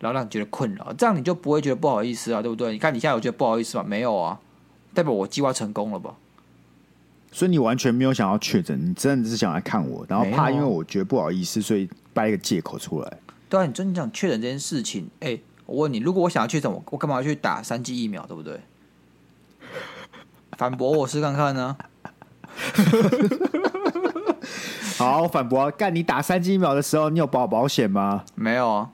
[0.00, 2.72] 然后让你觉得困扰，这样你就不会觉得不好意思啊，对不对？
[2.72, 3.84] 你看你现在有觉得不好意思吗？
[3.86, 4.40] 没有啊，
[4.92, 6.16] 代表我计划成功了吧？
[7.32, 13.18] 所以你完全没有想要确诊，你真的只是想来看我，然后怕因为我觉得不好意思，所以掰一个借口出来。
[13.48, 18.60] 对啊，你真的讲确诊这件事情，哎，我问你，如果我想要确诊，我我干嘛要去打三剂疫苗，对不对？
[20.56, 21.76] 反驳我试看看呢？
[24.98, 28.24] 好，反驳啊，干你打三剂疫苗的时候，你有保保险吗？
[28.34, 28.90] 没有啊，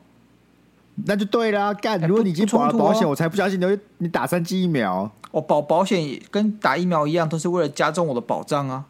[1.06, 5.10] 那就对了啊，干，如果你已经保了保险，我才不相信你会你打三剂疫苗。
[5.32, 8.86] 我保保险跟打疫苗一样，都是为了加重我的保障啊。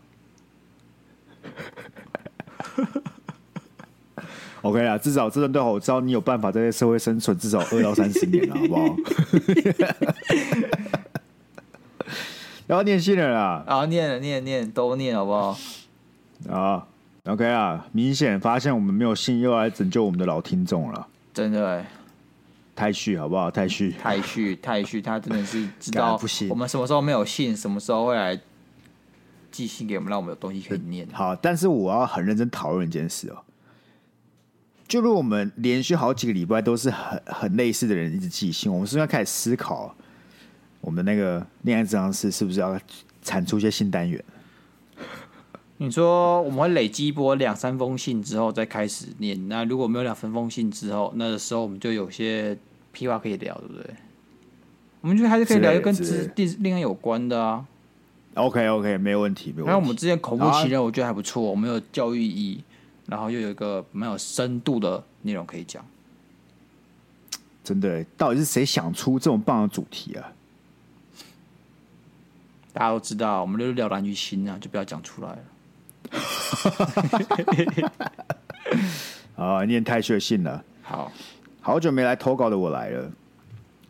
[4.68, 8.96] OK 啦，至少这段对话我知道你有办法在这社会生存至少二到三十年了，好不好？
[12.66, 15.56] 要念信了啦，啊，念了念念都念好不好？
[16.50, 16.86] 啊
[17.24, 21.86] ，OK 啊，明显发现我们没有信，又来拯救我们的老听众了，真的、欸，
[22.74, 23.48] 太旭好不好？
[23.48, 28.36] 太旭，太旭，太旭，他真的是知道不行，我们什么时候没有信，什么时候会来
[29.52, 31.06] 寄信给我们，让我们有东西可以念。
[31.12, 33.36] 好，但是我要很认真讨论一件事哦，
[34.88, 39.94] 就如果我们连续好几个礼拜都是很很类似的人一直寄信，我们是不是要开始思考？
[40.80, 42.78] 我们那个恋爱咨商室是不是要
[43.22, 44.22] 产出一些新单元？
[45.78, 52.56] 你说我们会累积一波两三封信之后再开始念，那如果没有两三封信之后，那个时候我们就有些
[52.92, 53.94] 屁话可以聊，对不对？
[55.00, 57.66] 我们就还是可以聊一个跟之恋爱有关的啊。
[58.34, 59.70] OK OK，没有问题，没有问题。
[59.70, 62.64] 那我们之前恐怖情人，我觉得还不错，我们有教育意义，
[63.06, 65.84] 然后又有一个蛮有深度的内容可以讲。
[67.64, 70.32] 真的，到底是谁想出这种棒的主题啊？
[72.72, 75.38] 大家都知道，我们就是了然于心啊，就不要讲出来了。
[79.34, 80.62] 啊，念太血信了。
[80.82, 81.10] 好，
[81.60, 83.10] 好久没来投稿的我来了。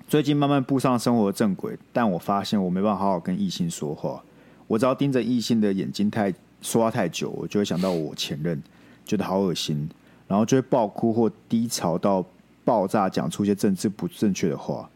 [0.08, 4.22] 最近慢慢步上生活的正轨，但我发现我没办法好好跟异性说话。
[4.68, 8.62] 我只要盯着异性的眼睛太说话太久，我就会想到我前任，
[9.06, 9.88] 觉得好恶心，
[10.28, 12.22] 然后就会爆哭或低潮到
[12.64, 14.90] 爆炸，讲出一些政治不正确的话。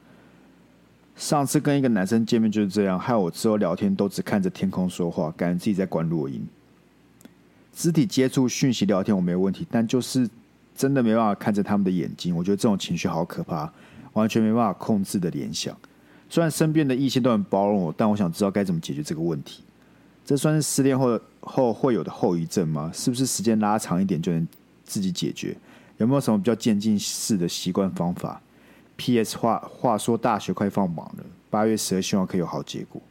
[1.16, 6.46] 上次跟一个男生见面就是这样，害我之后聊天都只看着天空说话，感觉自己在关落音。
[7.72, 10.28] 肢体接触、讯息聊天我没有问题，但就是
[10.74, 13.72] 真的没办法看着他们的眼睛，我觉得这种情绪好可怕，
[14.14, 15.76] 完全没办法控制的联想。
[16.28, 19.62] 虽然身边的异性都很包容我，但我想知道该怎么解决这个问题。
[20.30, 22.88] 这算是失恋后后会有的后遗症吗？
[22.94, 24.46] 是不是时间拉长一点就能
[24.84, 25.56] 自己解决？
[25.98, 28.40] 有没有什么比较渐进式的习惯方法
[28.96, 29.36] ？P.S.
[29.36, 33.02] 话话说，大学快放榜了，八月十二希望可以有好结果。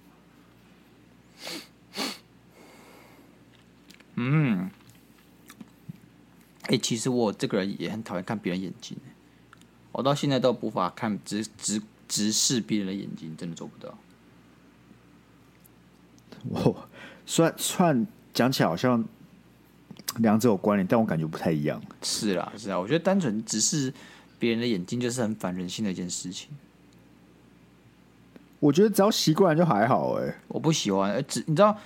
[4.15, 4.71] 嗯，
[6.61, 8.95] 哎、欸，其实我这个人也很讨厌看别人眼睛，
[9.91, 13.97] 我到现在都无法看直直直视别人的眼睛，真的做不到。
[16.47, 16.87] 我
[17.29, 19.05] 算算讲起来好像
[20.17, 21.79] 两者有关联，但我感觉不太一样。
[22.01, 23.93] 是啦，是啊，我觉得单纯只是。
[24.41, 26.47] 别人的眼睛就是很反人性的一件事情。
[28.61, 30.35] 我觉得只要习惯了就还好哎、欸。
[30.47, 31.77] 我不喜欢，只你知道，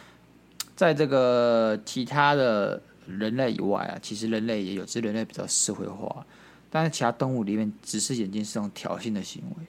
[0.75, 6.23] 在这个其他的人类以外啊，其实人类也有，只是人类比较社会化。
[6.69, 9.65] 但是其他动物里面，直视眼睛是种挑衅的行为。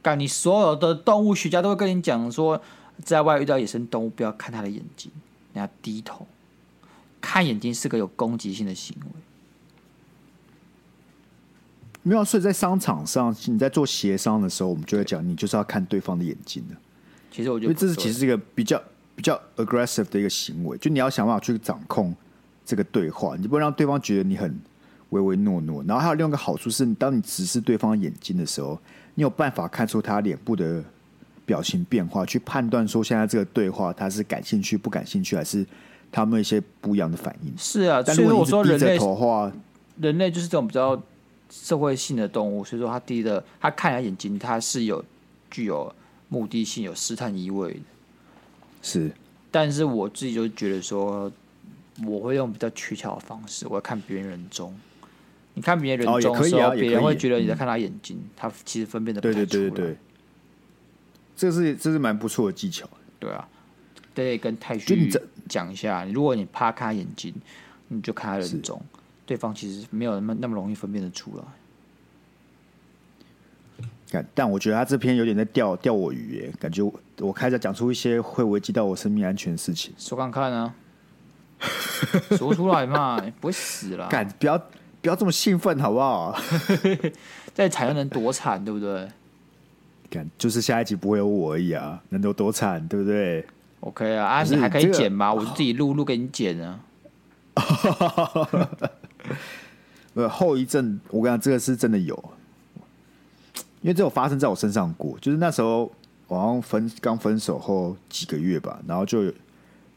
[0.00, 2.62] 干，你所有的动物学家都会跟你讲说，
[3.02, 5.10] 在外遇到野生动物，不要看他的眼睛，
[5.52, 6.26] 你要低头。
[7.20, 9.10] 看眼睛是个有攻击性的行为。
[12.02, 16.74] 没有，所以在商场上，你在做协商的时候，我们就会讲，你就是要看对方的眼睛的。
[17.30, 18.82] 其实我觉得，这是其实是一个比较
[19.14, 22.14] 比较 aggressive 的一个行为，就你要想办法去掌控
[22.64, 24.58] 这个对话，你不能让对方觉得你很
[25.10, 25.84] 唯唯诺诺。
[25.86, 28.80] 然后还有另外一个好处是，当你直视对方眼睛的时候，
[29.14, 30.82] 你有办法看出他脸部的
[31.50, 35.66] 表情变化，去判断说现在这个对话他是感兴趣、不感兴趣，还是
[36.12, 37.52] 他们一些不一样的反应。
[37.58, 39.52] 是啊，但如果你是低着头的话，
[40.00, 41.02] 人类就是这种比较。
[41.52, 45.04] 社会性的动物，所以说他第一的，他看人眼睛，他是有
[45.50, 45.92] 具有
[46.28, 47.80] 目的性、有试探意味的。
[48.82, 49.10] 是，
[49.50, 51.28] 但是我自己就觉得说，
[52.06, 54.72] 我会用比较取巧的方式，我要看别人人中。
[55.54, 59.46] 你看别人人中的时候，别、哦、人会觉得你在看他眼睛，嗯、他其实分辨的不太出来。
[59.46, 59.96] 对对对对，
[61.40, 62.86] 这是这是蛮不错的技巧。
[63.18, 63.48] 对啊，
[64.14, 65.10] 得跟太虚
[65.48, 67.34] 讲一下，如果你趴开眼睛，
[67.88, 68.78] 你就看他人中。
[69.24, 71.40] 对方其实没有那么那么容易分辨得出
[74.12, 79.94] 来，但我觉得他这篇有点在钓钓我鱼耶，感觉我我开始讲出一些会危及到我生命安全的事情。
[79.96, 80.74] 说看看啊，
[82.36, 84.08] 说出来嘛，不会死了。
[84.08, 84.58] 干，不要
[85.00, 86.38] 不要这么兴奋好不好？
[87.54, 89.08] 再惨又能多惨，对不对？
[90.10, 93.46] 干，就是下一集不会有我而已啊，能有多惨，对不对
[93.80, 95.32] ？OK 啊，你还可以这个剪吗？
[95.32, 96.80] 我就自己录录给你剪啊。
[100.14, 102.16] 呃，后遗症，我跟你讲，这个是真的有，
[103.80, 105.16] 因为这有发生在我身上过。
[105.20, 105.90] 就是那时候，
[106.26, 109.32] 我好像分刚分手后几个月吧，然后就有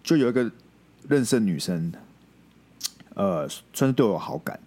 [0.03, 0.49] 就有一个
[1.09, 1.91] 认识的女生，
[3.15, 4.59] 呃，算是对我有好感。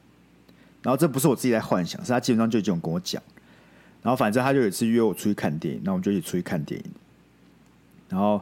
[0.82, 3.22] 然后这不是我自己在幻想，是她基本上就已经跟我讲。
[4.06, 6.86] 然后反正他就有一次约我出去看电影，那我们就一起出去看电影。
[8.08, 8.40] 然后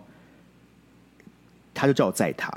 [1.73, 2.51] 他就叫我载他。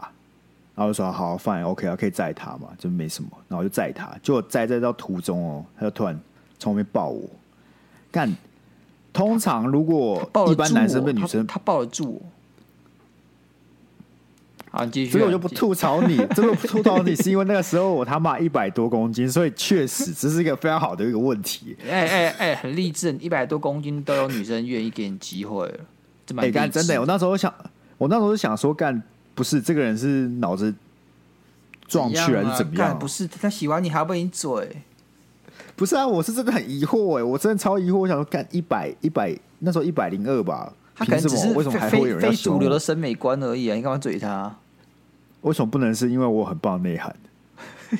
[0.75, 3.29] 然后说好，fine，OK 啊，可以载他嘛，就没什么。
[3.47, 6.19] 然后我就载他，结果载载到途中哦，他就突然
[6.59, 7.29] 从后面抱我。
[8.11, 8.29] 干，
[9.13, 12.21] 通常如果一般男生被女生他，他抱得住我。
[15.09, 21.75] 所以我就不吐槽你， 这个不吐槽你是因为那个时候我他妈一百多公斤，所以确实这是一个非常好的一个问题。
[21.89, 25.79] 哎哎哎，很励志，一百多公斤都有女生愿意给你机会了，
[26.25, 26.53] 这蛮励志。
[26.53, 27.53] 干真的，我那时候想，
[27.97, 29.01] 我那时候想说干。
[29.35, 30.73] 不是这个人是脑子
[31.87, 32.89] 撞去还是怎么样？
[32.89, 34.81] 啊、不是他喜欢你还要被你嘴？
[35.75, 37.97] 不是啊，我是真的很疑惑哎，我真的超疑惑。
[37.97, 43.75] 我想说，干一百一百那时候一百零二吧，他可能只是为什么还会有人非主流的审美观而已啊？
[43.75, 44.57] 你干嘛嘴他？
[45.47, 47.15] 为什么不能是因为我很棒的内涵？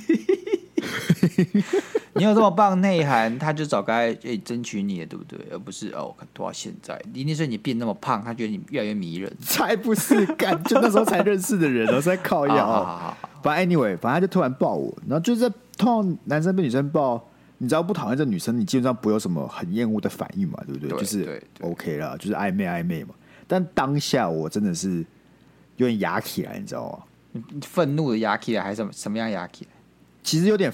[2.14, 5.40] 你有这么棒内涵，他就早该诶争取你了，对不对？
[5.52, 9.32] 而不是哦，看多少现在，一定是你变那么胖，他觉得你越来越迷人。
[9.40, 13.16] 才不是干，就那时候才认识的人，我在靠腰。
[13.44, 17.24] 反正 anyway，反正他就突然抱我，然后就是在通常男生被女生抱，
[17.60, 20.90] 你只要不讨厌这女生，你基本上不会有什么很厌恶的反应嘛，对不对？
[20.90, 23.14] 对就是 OK 啦，就是暧昧暧昧嘛。
[23.48, 25.06] 但当下我真的是
[25.76, 27.00] 有点牙起来，你知道吗？
[27.62, 29.72] 愤怒的牙起来，还是什么什么样牙起来？
[30.24, 30.74] 其实有点。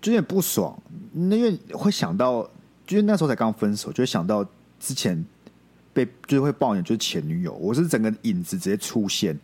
[0.00, 0.76] 就有点不爽，
[1.12, 2.42] 那因为会想到，
[2.84, 4.44] 就是那时候才刚分手，就会想到
[4.80, 5.24] 之前
[5.92, 9.38] 被就是会抱怨，就是前女友，我是整个影子直接出现，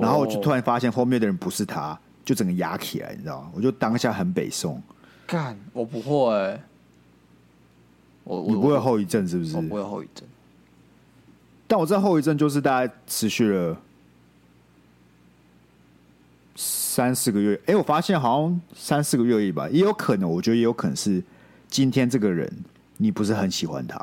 [0.00, 3.50] 然后我就突然发现后面的人不是他，就整个牙起来，你知道吗？
[3.54, 4.82] 我就当下很北宋，
[5.26, 6.64] 干，我不会、欸，
[8.24, 9.54] 我我你不会有后遗症是不是？
[9.56, 10.26] 我不会有后遗症，
[11.66, 13.76] 但我知道后遗症就是大概持续了。
[16.54, 21.22] 三四个月，哎、欸，我发现好像三四个月而已吧，也有可能，我觉得也有可能是
[21.68, 22.50] 今天这个人
[22.98, 23.98] 你不是很喜欢他，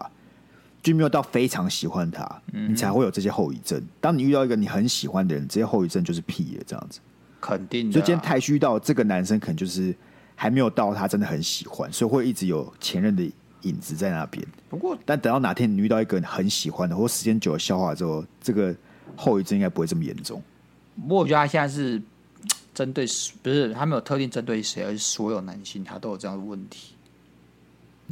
[0.81, 3.79] 就没有到非常喜欢他，嗯、你才会有这些后遗症。
[4.01, 6.99] 当你遇到一个你很喜欢的人，这些后遗症就是屁了，这样子。
[7.39, 7.93] 肯定的、啊。
[7.93, 9.95] 所以今天太虚到这个男生可能就是
[10.35, 13.23] 还没有到他真的很喜欢，所以会一直有前任的
[13.61, 14.43] 影子在那边。
[14.69, 18.75] 不过，但等到哪天你遇到一个很喜欢的，或时间久了消化之后，这个
[19.15, 20.41] 后遗症应该不会这么严重。
[20.99, 22.01] 不过我觉得他现在是。
[22.79, 23.05] 针对
[23.43, 26.93] 不是他没有特定针对谁，而是所有男性他都有这样的问题。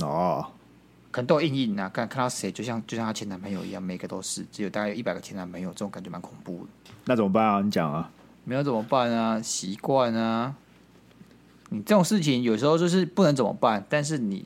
[0.02, 0.46] 哦，
[1.10, 1.88] 可能都有阴影啊！
[1.88, 6.92] 看看到谁，就像就像她前男朋友一样，每个都是，只有大概有一百个前男朋友，这种感觉蛮恐怖的。
[7.06, 7.62] 那怎么办啊？
[7.62, 8.12] 你讲啊？
[8.44, 9.42] 没有怎么办啊？
[9.42, 10.54] 习惯啊！
[11.70, 14.46] 你这种事情有时候就是不能怎么办，但是你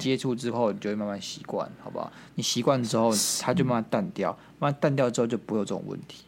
[0.00, 2.10] 接触之后，你就会慢慢习惯，好不好？
[2.34, 6.24] 你习惯之后，它就慢慢淡掉，慢慢淡掉之后，就不会有这种问题。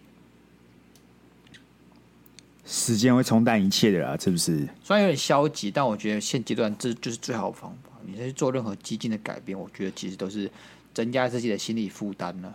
[2.70, 4.68] 时间会冲淡一切的啦，是不是？
[4.84, 7.90] 虽然有点消极，但我觉得现阶段这就是最好的方法。
[8.04, 10.50] 你去做任何激进的改变，我觉得其实都是
[10.92, 12.54] 增加自己的心理负担了。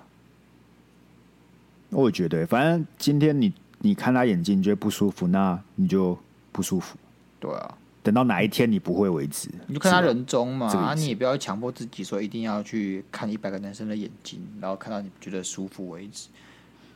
[1.90, 6.18] 我也觉得，反正今天你你看他眼睛，你觉得不舒服，那你就
[6.52, 6.96] 不舒服。
[7.40, 10.68] 对啊，等到哪一天你不会为止，你就看他人中嘛。
[10.68, 16.30] 啊，你也不要强迫自己说一定要去看一百个男生的眼睛，然后看到你觉得舒服为止。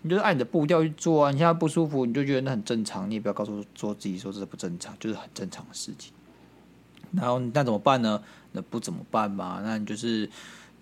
[0.08, 1.32] 你就是按你的步调去做啊！
[1.32, 6.14] 你现在不舒服，你就觉得那很正常，你也不要告诉说自己说这是不正常，就是很正常的事情。
[7.12, 8.24] 然后那怎么办呢？
[8.54, 9.60] 那不怎么办嘛？
[9.62, 10.30] 那你就是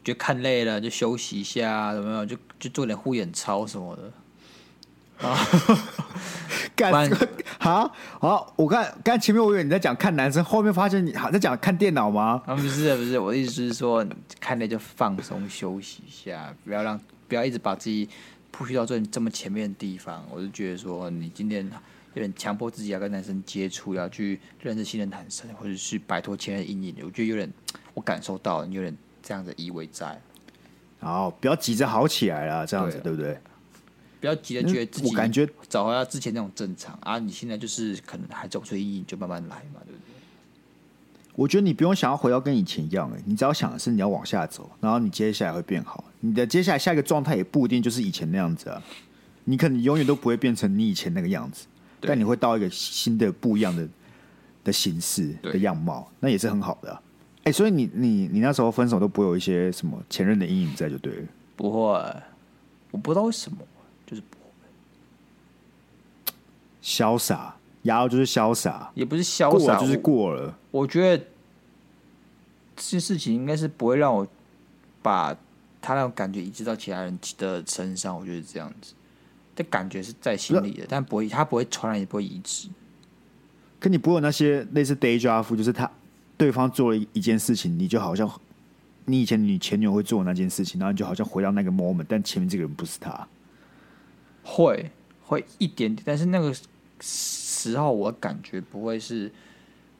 [0.04, 2.24] 就看累了就休息一下，有没有？
[2.24, 5.36] 就就做点护眼操什么的啊？
[6.76, 12.44] 干这个好，好，我看刚才前面我以为你在讲看男生，后面发现你好在讲看电脑吗？
[12.46, 14.06] 啊，不是不是，我的意思是说，
[14.40, 18.08] 看累就放松休息一下，不要让不要一直把自己。
[18.58, 21.66] 不需要在这么前面的地方，我就觉得说，你今天
[22.14, 26.96] 有点强迫自己要跟男生接触，要去认识新的男生，或者是摆脱前任阴影。
[27.00, 27.52] 我觉得有点，
[27.94, 30.20] 我感受到你有点这样的意味在。
[31.00, 33.38] 好，不要急着好起来了，这样子对，对不对？
[34.22, 37.20] 不要急着觉得自己，我感觉找回到之前那种正常啊！
[37.20, 39.95] 你现在就是可能还走出阴影，就慢慢来嘛，对不对？
[41.36, 46.04] 我觉得你不用想要回到跟以前一样，哎，你只要想的是你要往下走，然后你接下来会变好。
[46.22, 48.82] 你的接下来下一个状态也不一定就是以前那样子啊，
[49.44, 51.68] 你可能永远都不会变成你以前那个样子，
[52.02, 53.88] 但你会到一个新的不一样的
[54.64, 57.02] 的形式的样貌，那也是很好的啊。
[57.44, 61.28] 哎，所以你你你那时候分手都不会有一些什么前任的阴影在就对了。
[61.56, 61.78] 不会，
[62.92, 63.58] 我不知道为什么，
[64.08, 64.46] 就是不会。
[66.82, 67.56] 潇洒，
[67.86, 70.56] 牙到就是潇洒，也不是潇洒，就是过了。
[70.70, 71.26] 我，我觉得
[72.76, 74.28] 这些事情应该是不会让我
[75.02, 75.36] 把
[75.82, 78.16] 他那种感觉移植到其他人的身上。
[78.16, 78.94] 我觉得这样子，
[79.56, 82.68] 这感觉是在心里的，但不会，他不会传染，也不会移植。
[83.80, 85.90] 可你不会有那些类似 deja vu，就是他
[86.38, 88.30] 对方做了一件事情，你就好像
[89.06, 93.28] 你以前你前女友会做的那件事情，然后你就好像回到那个 moment，但前面这个人不是他。
[94.44, 94.92] 会
[95.24, 96.54] 会一点点，但是那个
[97.02, 99.32] 时候我感觉不会是，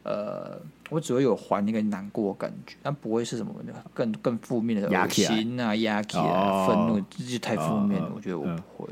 [0.04, 3.54] 呃，我只会有还那个难过的感觉，但不会是什么
[3.94, 8.12] 更更负面的恶心啊、压气啊、愤怒，这就太负面了。
[8.16, 8.90] 我觉得我不会，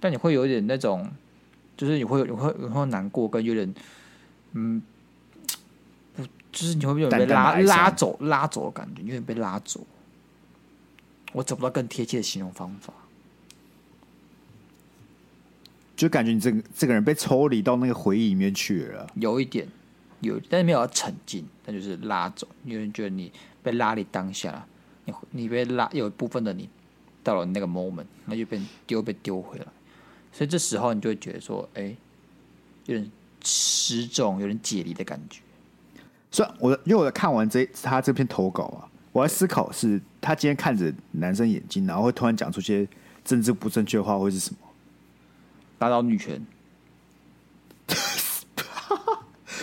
[0.00, 1.08] 但你会有一点那种，
[1.76, 3.74] 就是你会有你会你会难过，跟有点
[4.52, 4.82] 嗯，
[6.16, 9.80] 不，就是你会有被拉拉走拉走的感觉，有点被拉走。
[11.32, 12.92] 我找不到更贴切的形容方法。
[16.00, 19.68] 就感觉你这个这个人被抽离到那个回忆里面去了，有一点，
[20.20, 22.48] 有，但是没有要沉浸，那就是拉走。
[22.64, 23.30] 有人觉得你
[23.62, 24.66] 被拉离当下，
[25.04, 26.66] 你你被拉，有一部分的你
[27.22, 29.66] 到了那个 moment，那就被丢被丢回来，
[30.32, 31.96] 所以这时候你就会觉得说，哎、欸，
[32.86, 33.10] 有点
[33.44, 35.42] 失重，有点解离的感觉。
[36.30, 42.88] 所以，我因为我在看完这他这篇投稿啊，我在思考是他今天看着男生眼睛，然后会突然讲出些
[43.22, 44.56] 政治不正确的话，会是什么？
[45.80, 46.46] 打倒女权？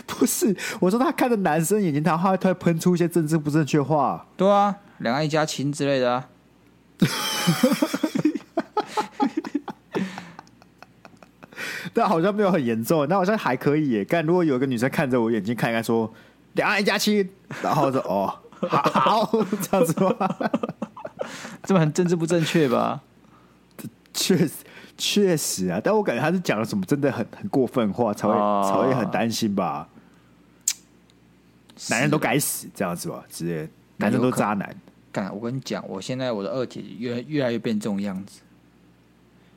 [0.07, 4.25] 不是，我说他看着男生眼睛，他会他会喷出一些政治不正确话。
[4.35, 6.27] 对啊，两岸一家亲之类的啊。
[11.93, 14.03] 但好像没有很严重，那好像还可以耶。
[14.09, 16.11] 但如果有一个女生看着我眼睛看一看，说
[16.53, 17.29] 两岸一家亲，
[17.61, 18.81] 然后说哦，好，
[19.25, 20.15] 好 这样子吗？
[21.63, 23.01] 这么很政治不正确吧？
[24.13, 24.51] 确实。
[24.97, 29.87] 确实啊，但我感觉他是讲了什么真的很很过分话，才会、哦、才会很担心吧。
[31.89, 34.75] 男人都该死这样子吧，直接男人都渣男。
[35.11, 38.41] 干，我跟你讲，我现在我的二姐越越来越变这种样子。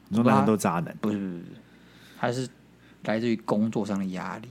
[0.08, 0.94] 你说男人都渣男？
[1.00, 1.44] 不是不是不是，
[2.18, 2.48] 他是
[3.04, 4.48] 来自于工作上的压力。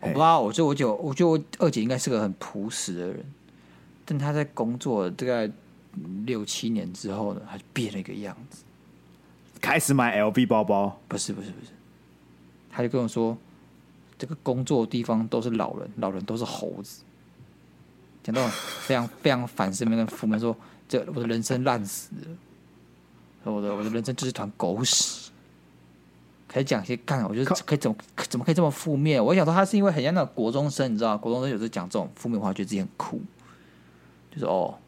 [0.00, 3.24] 我不知道，我觉得我就我觉得我二姐应该是个很朴实的人，
[4.04, 5.48] 但她在工作大概
[6.24, 8.64] 六七年之后呢，她就变了一个样子。
[9.66, 11.72] 开始买 LV 包包，不是不是不是，
[12.70, 13.36] 他就跟我说，
[14.16, 17.02] 这个工作的地方都是老人，老人都是猴子，
[18.22, 20.56] 讲到非常 非常反身面跟负面，说
[20.88, 22.10] 这我的人生烂死
[23.42, 25.32] 了，我的我的人生就是团狗屎，
[26.46, 27.96] 可以讲一些干，我觉得可以怎么
[28.28, 29.22] 怎么可以这么负面？
[29.22, 33.20] 我想说他是因为很像那种国中生，你知道，国中生有时候讲这种负面话，觉得自己很酷，
[34.30, 34.78] 就是哦。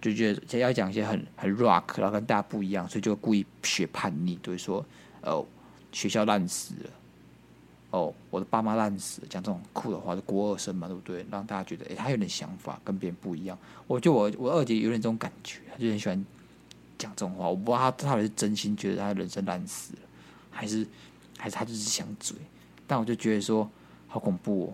[0.00, 4.84] 就觉得要讲一些很很 rock，然后跟大家不一样，所以就故意学叛逆，就会说
[5.22, 5.44] 哦，
[5.90, 6.90] 学校烂死了，
[7.90, 11.26] 哦，我的爸妈烂死了，讲这种酷的话，就国二生嘛，对不对？
[11.30, 13.58] 让大家觉得哎，他有点想法，跟别人不一样。
[13.86, 16.26] 我就我我二姐有点这种感觉，她就很喜欢
[16.96, 17.48] 讲这种话。
[17.48, 20.00] 我不知道她她到底是真心觉得她人生烂死了，
[20.50, 20.86] 还是
[21.36, 22.36] 还是她就是想嘴。
[22.86, 23.68] 但我就觉得说
[24.06, 24.72] 好恐怖哦。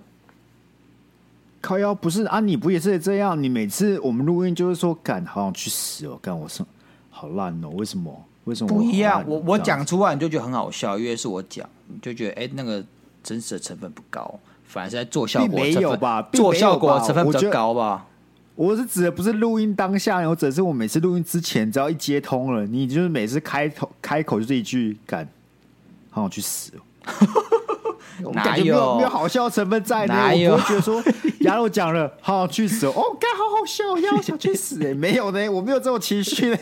[1.64, 2.40] 靠腰不是啊？
[2.40, 3.42] 你不也是这样？
[3.42, 6.66] 你每次我们录音就是说，干好想去死哦，干我说
[7.08, 8.22] 好烂哦，为什么？
[8.44, 8.68] 为什么？
[8.68, 12.84] 不一样，我我讲出来你就觉得很好笑，因为是我讲，你就觉得哎，那个
[13.22, 16.20] 真实的成分不高，反而是在做效果，没有吧？
[16.34, 18.08] 做效果成分比较高吧？
[18.56, 25.26] 我，是指的不是录音当下，我只是我每次录音之前，只要一接通了，你就是每次开头开口就是一句，干
[26.10, 26.80] 好想去死哦。
[28.32, 30.14] 哪有没有，没有好笑成分在呢？
[30.14, 31.02] 哪有我不会觉得说
[31.40, 32.92] 鸭肉讲了，好好去死哦！
[33.20, 36.58] 干好好笑，鸭肉想去死哎、欸， 没有呢，我没有这种情绪呢，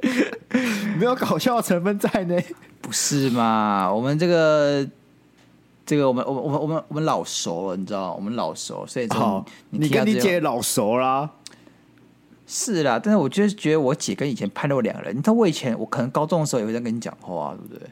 [0.98, 2.36] 没有搞笑成分在呢，
[2.80, 3.92] 不是嘛？
[3.92, 4.86] 我们这个
[5.84, 11.30] 这个，我们我们我们我们我们老熟了，你知道，我们老熟，所以好，你跟你姐老熟啦，
[12.46, 13.00] 是啦。
[13.02, 15.12] 但是我就是觉得我姐跟以前判若两人。
[15.16, 17.88] 你知道我以前我可能高中的时候也会在跟你讲话，对不对？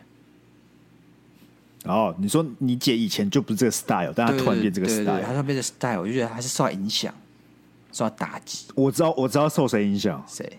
[1.85, 7.15] 哦，你说你姐以前就不是这个 style，但她突然变这个 style，她突然变这个 style，我就觉得还是受到影响，
[7.93, 8.67] 受到打击。
[8.75, 10.25] 我知道，我知道受谁影响？
[10.27, 10.59] 谁？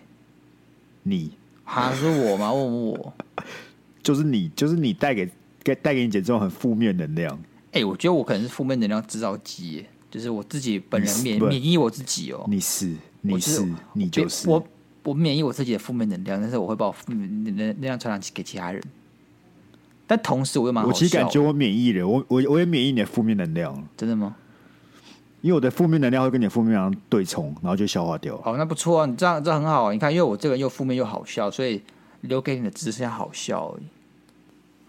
[1.02, 1.32] 你？
[1.64, 2.52] 还是我吗？
[2.52, 3.12] 问我？
[4.02, 5.28] 就是你，就是你带给
[5.64, 7.36] 给带给你姐这种很负面能量。
[7.72, 12.46] 哎、欸，我觉得我可能是负面能量制造机，就是我自己本人免免疫我自己哦。
[12.48, 14.64] 你是，你是，你就是我，
[15.02, 18.80] 我免疫我自己的负面能量，但是我会把我负面能能量传染给其他人。
[20.06, 20.86] 但同时，我又蛮。
[20.86, 23.86] 我其实感觉我免疫了，我我我也免疫你的负面能量。
[23.96, 24.36] 真的吗？
[25.42, 28.36] 因为我的负面能量会跟你的负面能量对冲，然后就消化掉。
[28.42, 29.92] 好，那不错啊，你这样这很好啊。
[29.92, 31.82] 你看，因为我这个人又负面又好笑，所以
[32.22, 33.84] 留给你的只剩下好笑而已。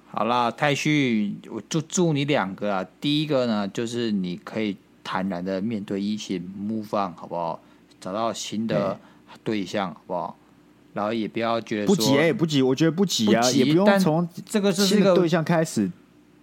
[0.09, 2.85] 好啦，太旭，我就祝你两个啊。
[2.99, 7.59] 第一个呢，就是你可以坦然的面对异性，move on，好不好？
[7.99, 8.97] 找到新的
[9.43, 10.37] 对象，好不好？
[10.97, 15.87] 然后也不要觉得不急，哎，不急，我觉得不急啊，急也不用从这个是新的对象开始。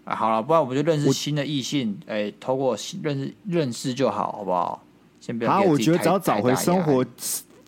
[0.04, 4.80] 啊，好了，不然我们就认识新的异性，哎，透过认识认识就好，好不好？
[5.20, 5.50] 先不要。
[5.50, 7.04] 啊，我觉得只要找回生活，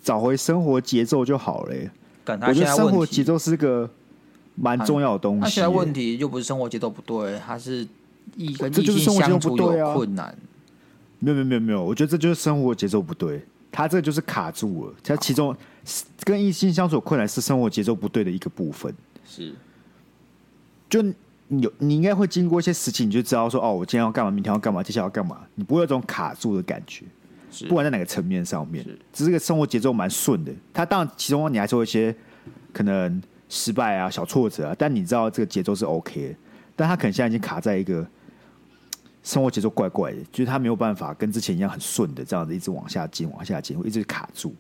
[0.01, 1.75] 找回生活节奏就好了。
[2.27, 3.91] 我觉得生活节奏是个
[4.55, 5.41] 蛮重要的东西。
[5.41, 7.85] 那现在问题就不是生活节奏不对，他是
[8.37, 10.33] 异跟异性相处有困难。
[11.19, 13.43] 没有没有没有没有，我觉得这就是生活节奏不对，
[13.77, 14.95] 他这个就是卡住了。
[15.05, 15.55] 他其中
[16.25, 18.95] 跟异性相处困难是生活节奏不对的一个部分。
[19.25, 19.55] 是，
[20.89, 21.05] 就。
[21.49, 27.05] 你有，你应该会经过一些事情，你就知道说，哦，我今天要干嘛，明天要干嘛，接下来要干嘛，你不会有这种卡住的感觉。
[27.53, 30.53] 是，不管在哪个层面上面，只是个生活节奏蛮顺的。
[30.75, 32.13] 他当然其中你还是有一些
[32.73, 36.35] 可能失败啊、小挫折啊，但你知道这个节奏是 OK 的。
[36.75, 38.05] 但他可能现在已经卡在一个
[39.27, 44.55] 生活节奏怪怪的，就是他没有办法跟之前一样很顺的这样子一直往下进、往下进，会一直卡住。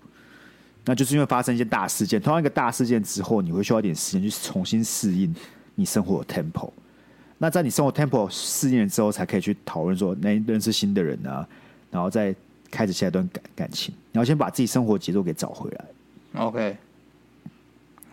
[0.84, 5.32] 那就是因为发生一件大事件，同样一个大事件之后，你会需要一点时间去重新适应。
[5.76, 6.70] 你生活的 tempo，
[7.38, 11.46] 那在你生活 tempo 四年之后，才可以去讨论说，那认识新的人啊，
[11.90, 12.34] 然后再
[12.70, 13.94] 开始下一段感感情。
[14.10, 15.84] 你要先把自己生活节奏给找回来。
[16.40, 16.76] OK，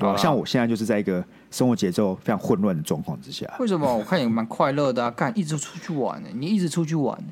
[0.04, 0.18] 对吧？
[0.18, 3.46] 像我现在就是在一个生活节奏非常混乱的状况之下。
[3.60, 3.98] 为什么？
[3.98, 6.30] 我看你蛮快乐的啊， 干一直出去玩呢？
[6.34, 7.28] 你一直出去玩呢？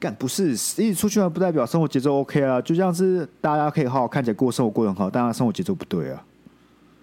[0.00, 2.60] 干不是一直出去玩，不代表生活节奏 OK 啊。
[2.60, 6.24] 就像是大家可以好好看起来过生活过得很好，但他生活节奏不对啊。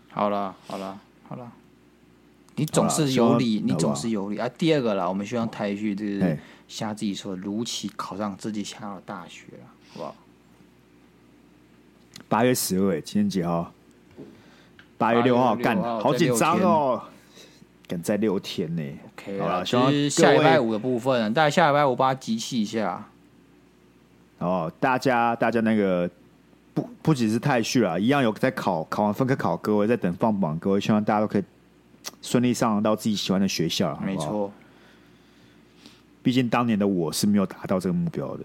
[0.10, 1.52] 好了，好了，好了。
[2.56, 4.50] 你总是有理，你总是有理啊！
[4.58, 6.38] 第二个啦，我们希望台旭就是
[6.68, 10.16] 像自己说，如期考上自己想要的大学了，好不好？
[12.28, 13.72] 八月十二，今天几号？
[15.00, 17.02] 八月六号，干，好紧张哦！
[17.88, 18.84] 赶在六天呢。
[19.16, 23.04] OK 好了，就是下礼拜五的部分，大家下礼拜五把它集气一下。
[24.40, 26.08] 哦，大家，大家那个
[26.74, 31.44] 不不只是太旭啊，一样有在考，考完分科考，各位在等放榜，各位希望大家都可以。
[32.22, 34.52] 顺利上到自己喜欢的学校，没错。
[36.22, 38.44] 毕竟当年的我是没有达到这个目标的。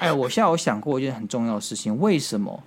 [0.00, 2.62] 哎，我现在有想过一件很重要的事情，为什么？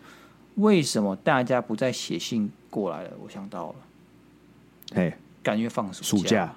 [0.56, 3.11] 为什么大家不再写信过来了？
[3.24, 3.76] 我想到了，
[4.95, 5.13] 嘿，
[5.43, 6.53] 甘愿放暑假，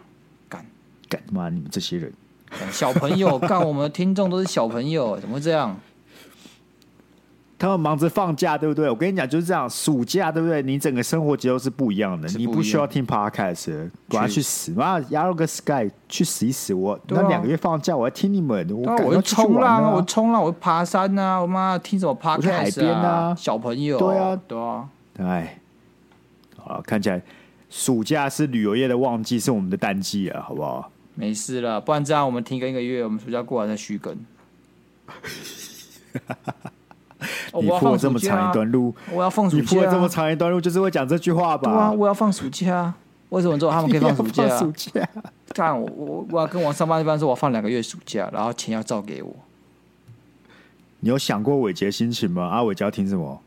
[0.49, 0.65] 干
[1.09, 1.49] 干嘛？
[1.49, 2.13] 你们这些人，
[2.71, 5.77] 小朋友， 干我们的听众都是小朋友，怎么会这样？
[7.59, 8.91] 他们忙着放假，对不对？
[8.91, 10.61] 我跟你讲就是这样，暑假对不对？
[10.65, 14.99] 你整个生活节奏是不一样的，你不需要听 podcast，管他去死嘛！
[15.11, 16.75] 压了个 sky 去死一死！
[16.75, 21.41] 我那两个月放假，我要听你们，我我要冲浪，我冲浪，我爬山呐！
[21.41, 22.51] 我妈听什么 podcast？
[22.51, 24.89] 海边啊，小朋友，对啊，对啊，
[25.19, 25.61] 哎，
[26.73, 27.21] 好，看起来
[27.69, 30.91] 暑假是旅游业的旺季，是我们的淡季啊，好不好？
[31.15, 34.17] 没事了，不然这样我们停更一个月，我们暑假过完再续更。
[37.61, 39.63] 你铺了这么长一段路，我要放暑假。
[39.63, 41.71] 你铺了这么长一段路，就是会讲这句话吧？
[41.71, 42.95] 对啊，我要放暑假。
[43.29, 44.49] 为什么之后他们可以放 暑假？
[44.49, 45.09] 放暑假。
[45.55, 49.37] 看我，我我要跟我上班一般说，我放两个月暑假，然后钱要照给我。
[51.01, 52.49] 你有想过伟杰心情吗？
[52.49, 53.43] 阿伟杰要听什么？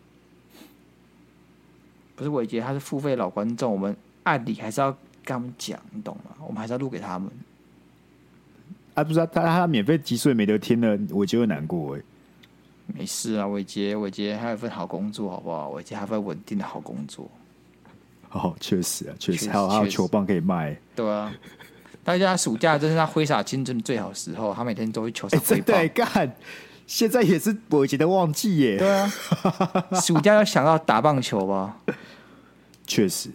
[2.15, 4.91] 不是伟杰，他是付费老观众，我们按理还是要
[5.23, 6.35] 跟他们讲，你懂吗？
[6.47, 7.29] 我们还是要录给他们。
[8.93, 12.01] 啊，不是他，他他免费集数也没得听了，伟杰会难过哎。
[12.87, 15.69] 没事啊，伟杰，伟杰还有一份好工作，好不好？
[15.71, 17.27] 伟杰还有份稳定的好工作。
[18.29, 20.77] 哦，确实啊，确实，还有还有球棒可以卖。
[20.95, 21.33] 对啊，
[22.03, 25.65] 大家暑假真是他挥洒青春的最好时候，他每天都会球场挥棒。
[25.65, 26.31] 对，干，
[26.87, 28.77] 现在也是伟杰的旺季耶。
[28.77, 29.11] 对啊，
[30.01, 31.77] 暑假要想要打棒球吧？
[32.85, 33.29] 确实，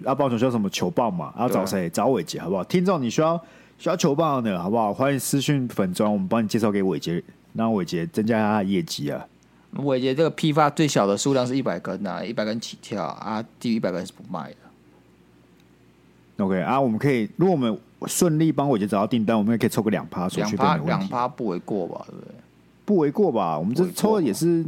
[0.00, 1.32] 要棒球需要什么球棒嘛？
[1.38, 1.88] 要找谁？
[1.90, 2.64] 找伟杰好不好？
[2.64, 3.40] 听众，你需要
[3.78, 4.92] 需要球棒的好不好？
[4.92, 7.22] 欢迎私讯粉砖，我们帮你介绍给伟杰。
[7.52, 9.26] 让伟杰增加他的业绩啊！
[9.72, 16.44] 伟杰这个批发最小的数量是一百根啊，一百根起跳啊，低于一百根是不卖的。
[16.44, 17.76] OK 啊，我们可以，如果我们
[18.06, 22.06] 顺利帮伟杰找到订单，我们也可以抽个两趴，两趴两趴不为过吧？
[22.08, 22.34] 对不对？
[22.90, 23.56] 不为过吧？
[23.56, 24.66] 我们这抽的也是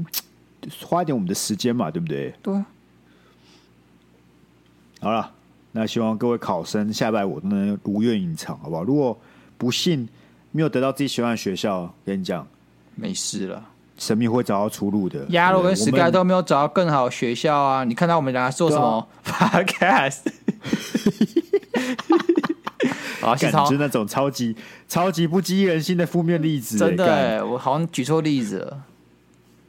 [0.87, 2.33] 花一点我们的时间嘛，对不对？
[2.41, 2.64] 对啊。
[5.01, 5.29] 好了，
[5.73, 8.85] 那希望各位考生下礼拜我都能如愿以偿，好不好？
[8.85, 9.18] 如果
[9.59, 10.09] 不幸
[10.53, 12.47] 没有得到自己喜欢的学校，跟你讲。
[12.95, 13.61] 没事了，
[13.99, 15.27] 神秘会找到出路的。
[15.31, 17.83] 亚罗跟 Sky 都没有找到更好的学校啊！
[17.83, 20.20] 你看到我们两个做什么 Podcast？
[23.23, 24.55] 啊，感觉那种超级
[24.89, 28.85] 超级不激人心的负面例子，真的，我好像举错例子了。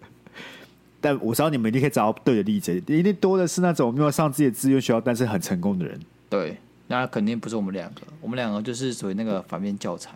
[0.99, 5.99] 但我知道你们一定可以找到对的例子，一定多的是那种没有上自己的志愿学校，但是很成功的人。
[6.29, 10.11] 对，那肯定不是我们两个，我们两个就是属于那个反面教材。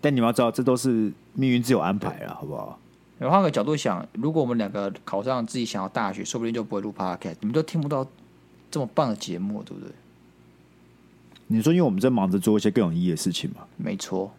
[0.00, 2.78] 但你们要知道，这都是命运自有安排了，好不好？
[3.20, 8.06] 换个角度想，如果我们两个考上自己想要大学，说不定就不会录 Podcast，你们都听不到
[8.70, 9.92] 这么棒的节目，对不对？
[11.52, 13.62] 你说，因为我们在忙着做一些更有意义的事情嘛？
[13.76, 14.32] 没错。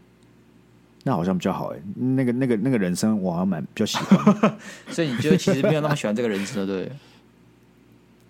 [1.03, 4.57] 那好像比较好哎，那个、那个、那个人生，我好像蛮比较喜欢。
[4.87, 6.89] 所以你觉得其实没有那么喜欢这个人生，对？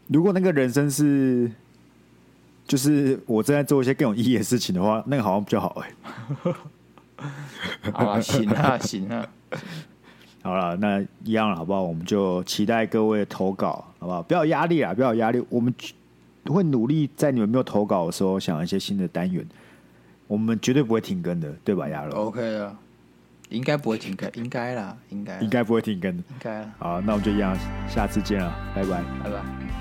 [0.08, 1.52] 如果那个人生是，
[2.66, 5.92] 就是我正在做一些更有意义的事情的话，那个好像比较好哎。
[7.94, 9.28] 好 啊，行啊，行啊。
[10.42, 11.84] 好了，那一样了，好不好？
[11.84, 14.24] 我们就期待各位投稿，好不好？
[14.24, 15.44] 不要压力啊，不要压力。
[15.50, 15.72] 我们
[16.46, 19.46] 会努力在你们没有投稿的时候想一些新的单元，
[20.28, 21.88] 我们绝对不会停更的，对吧？
[21.90, 22.76] 亚龙？OK 啊，
[23.50, 26.64] 应该不会停更，应该啦，应该应该不会停更，应该。
[26.80, 27.56] 好，那我们就一样，
[27.88, 29.81] 下次见了，拜拜，拜拜。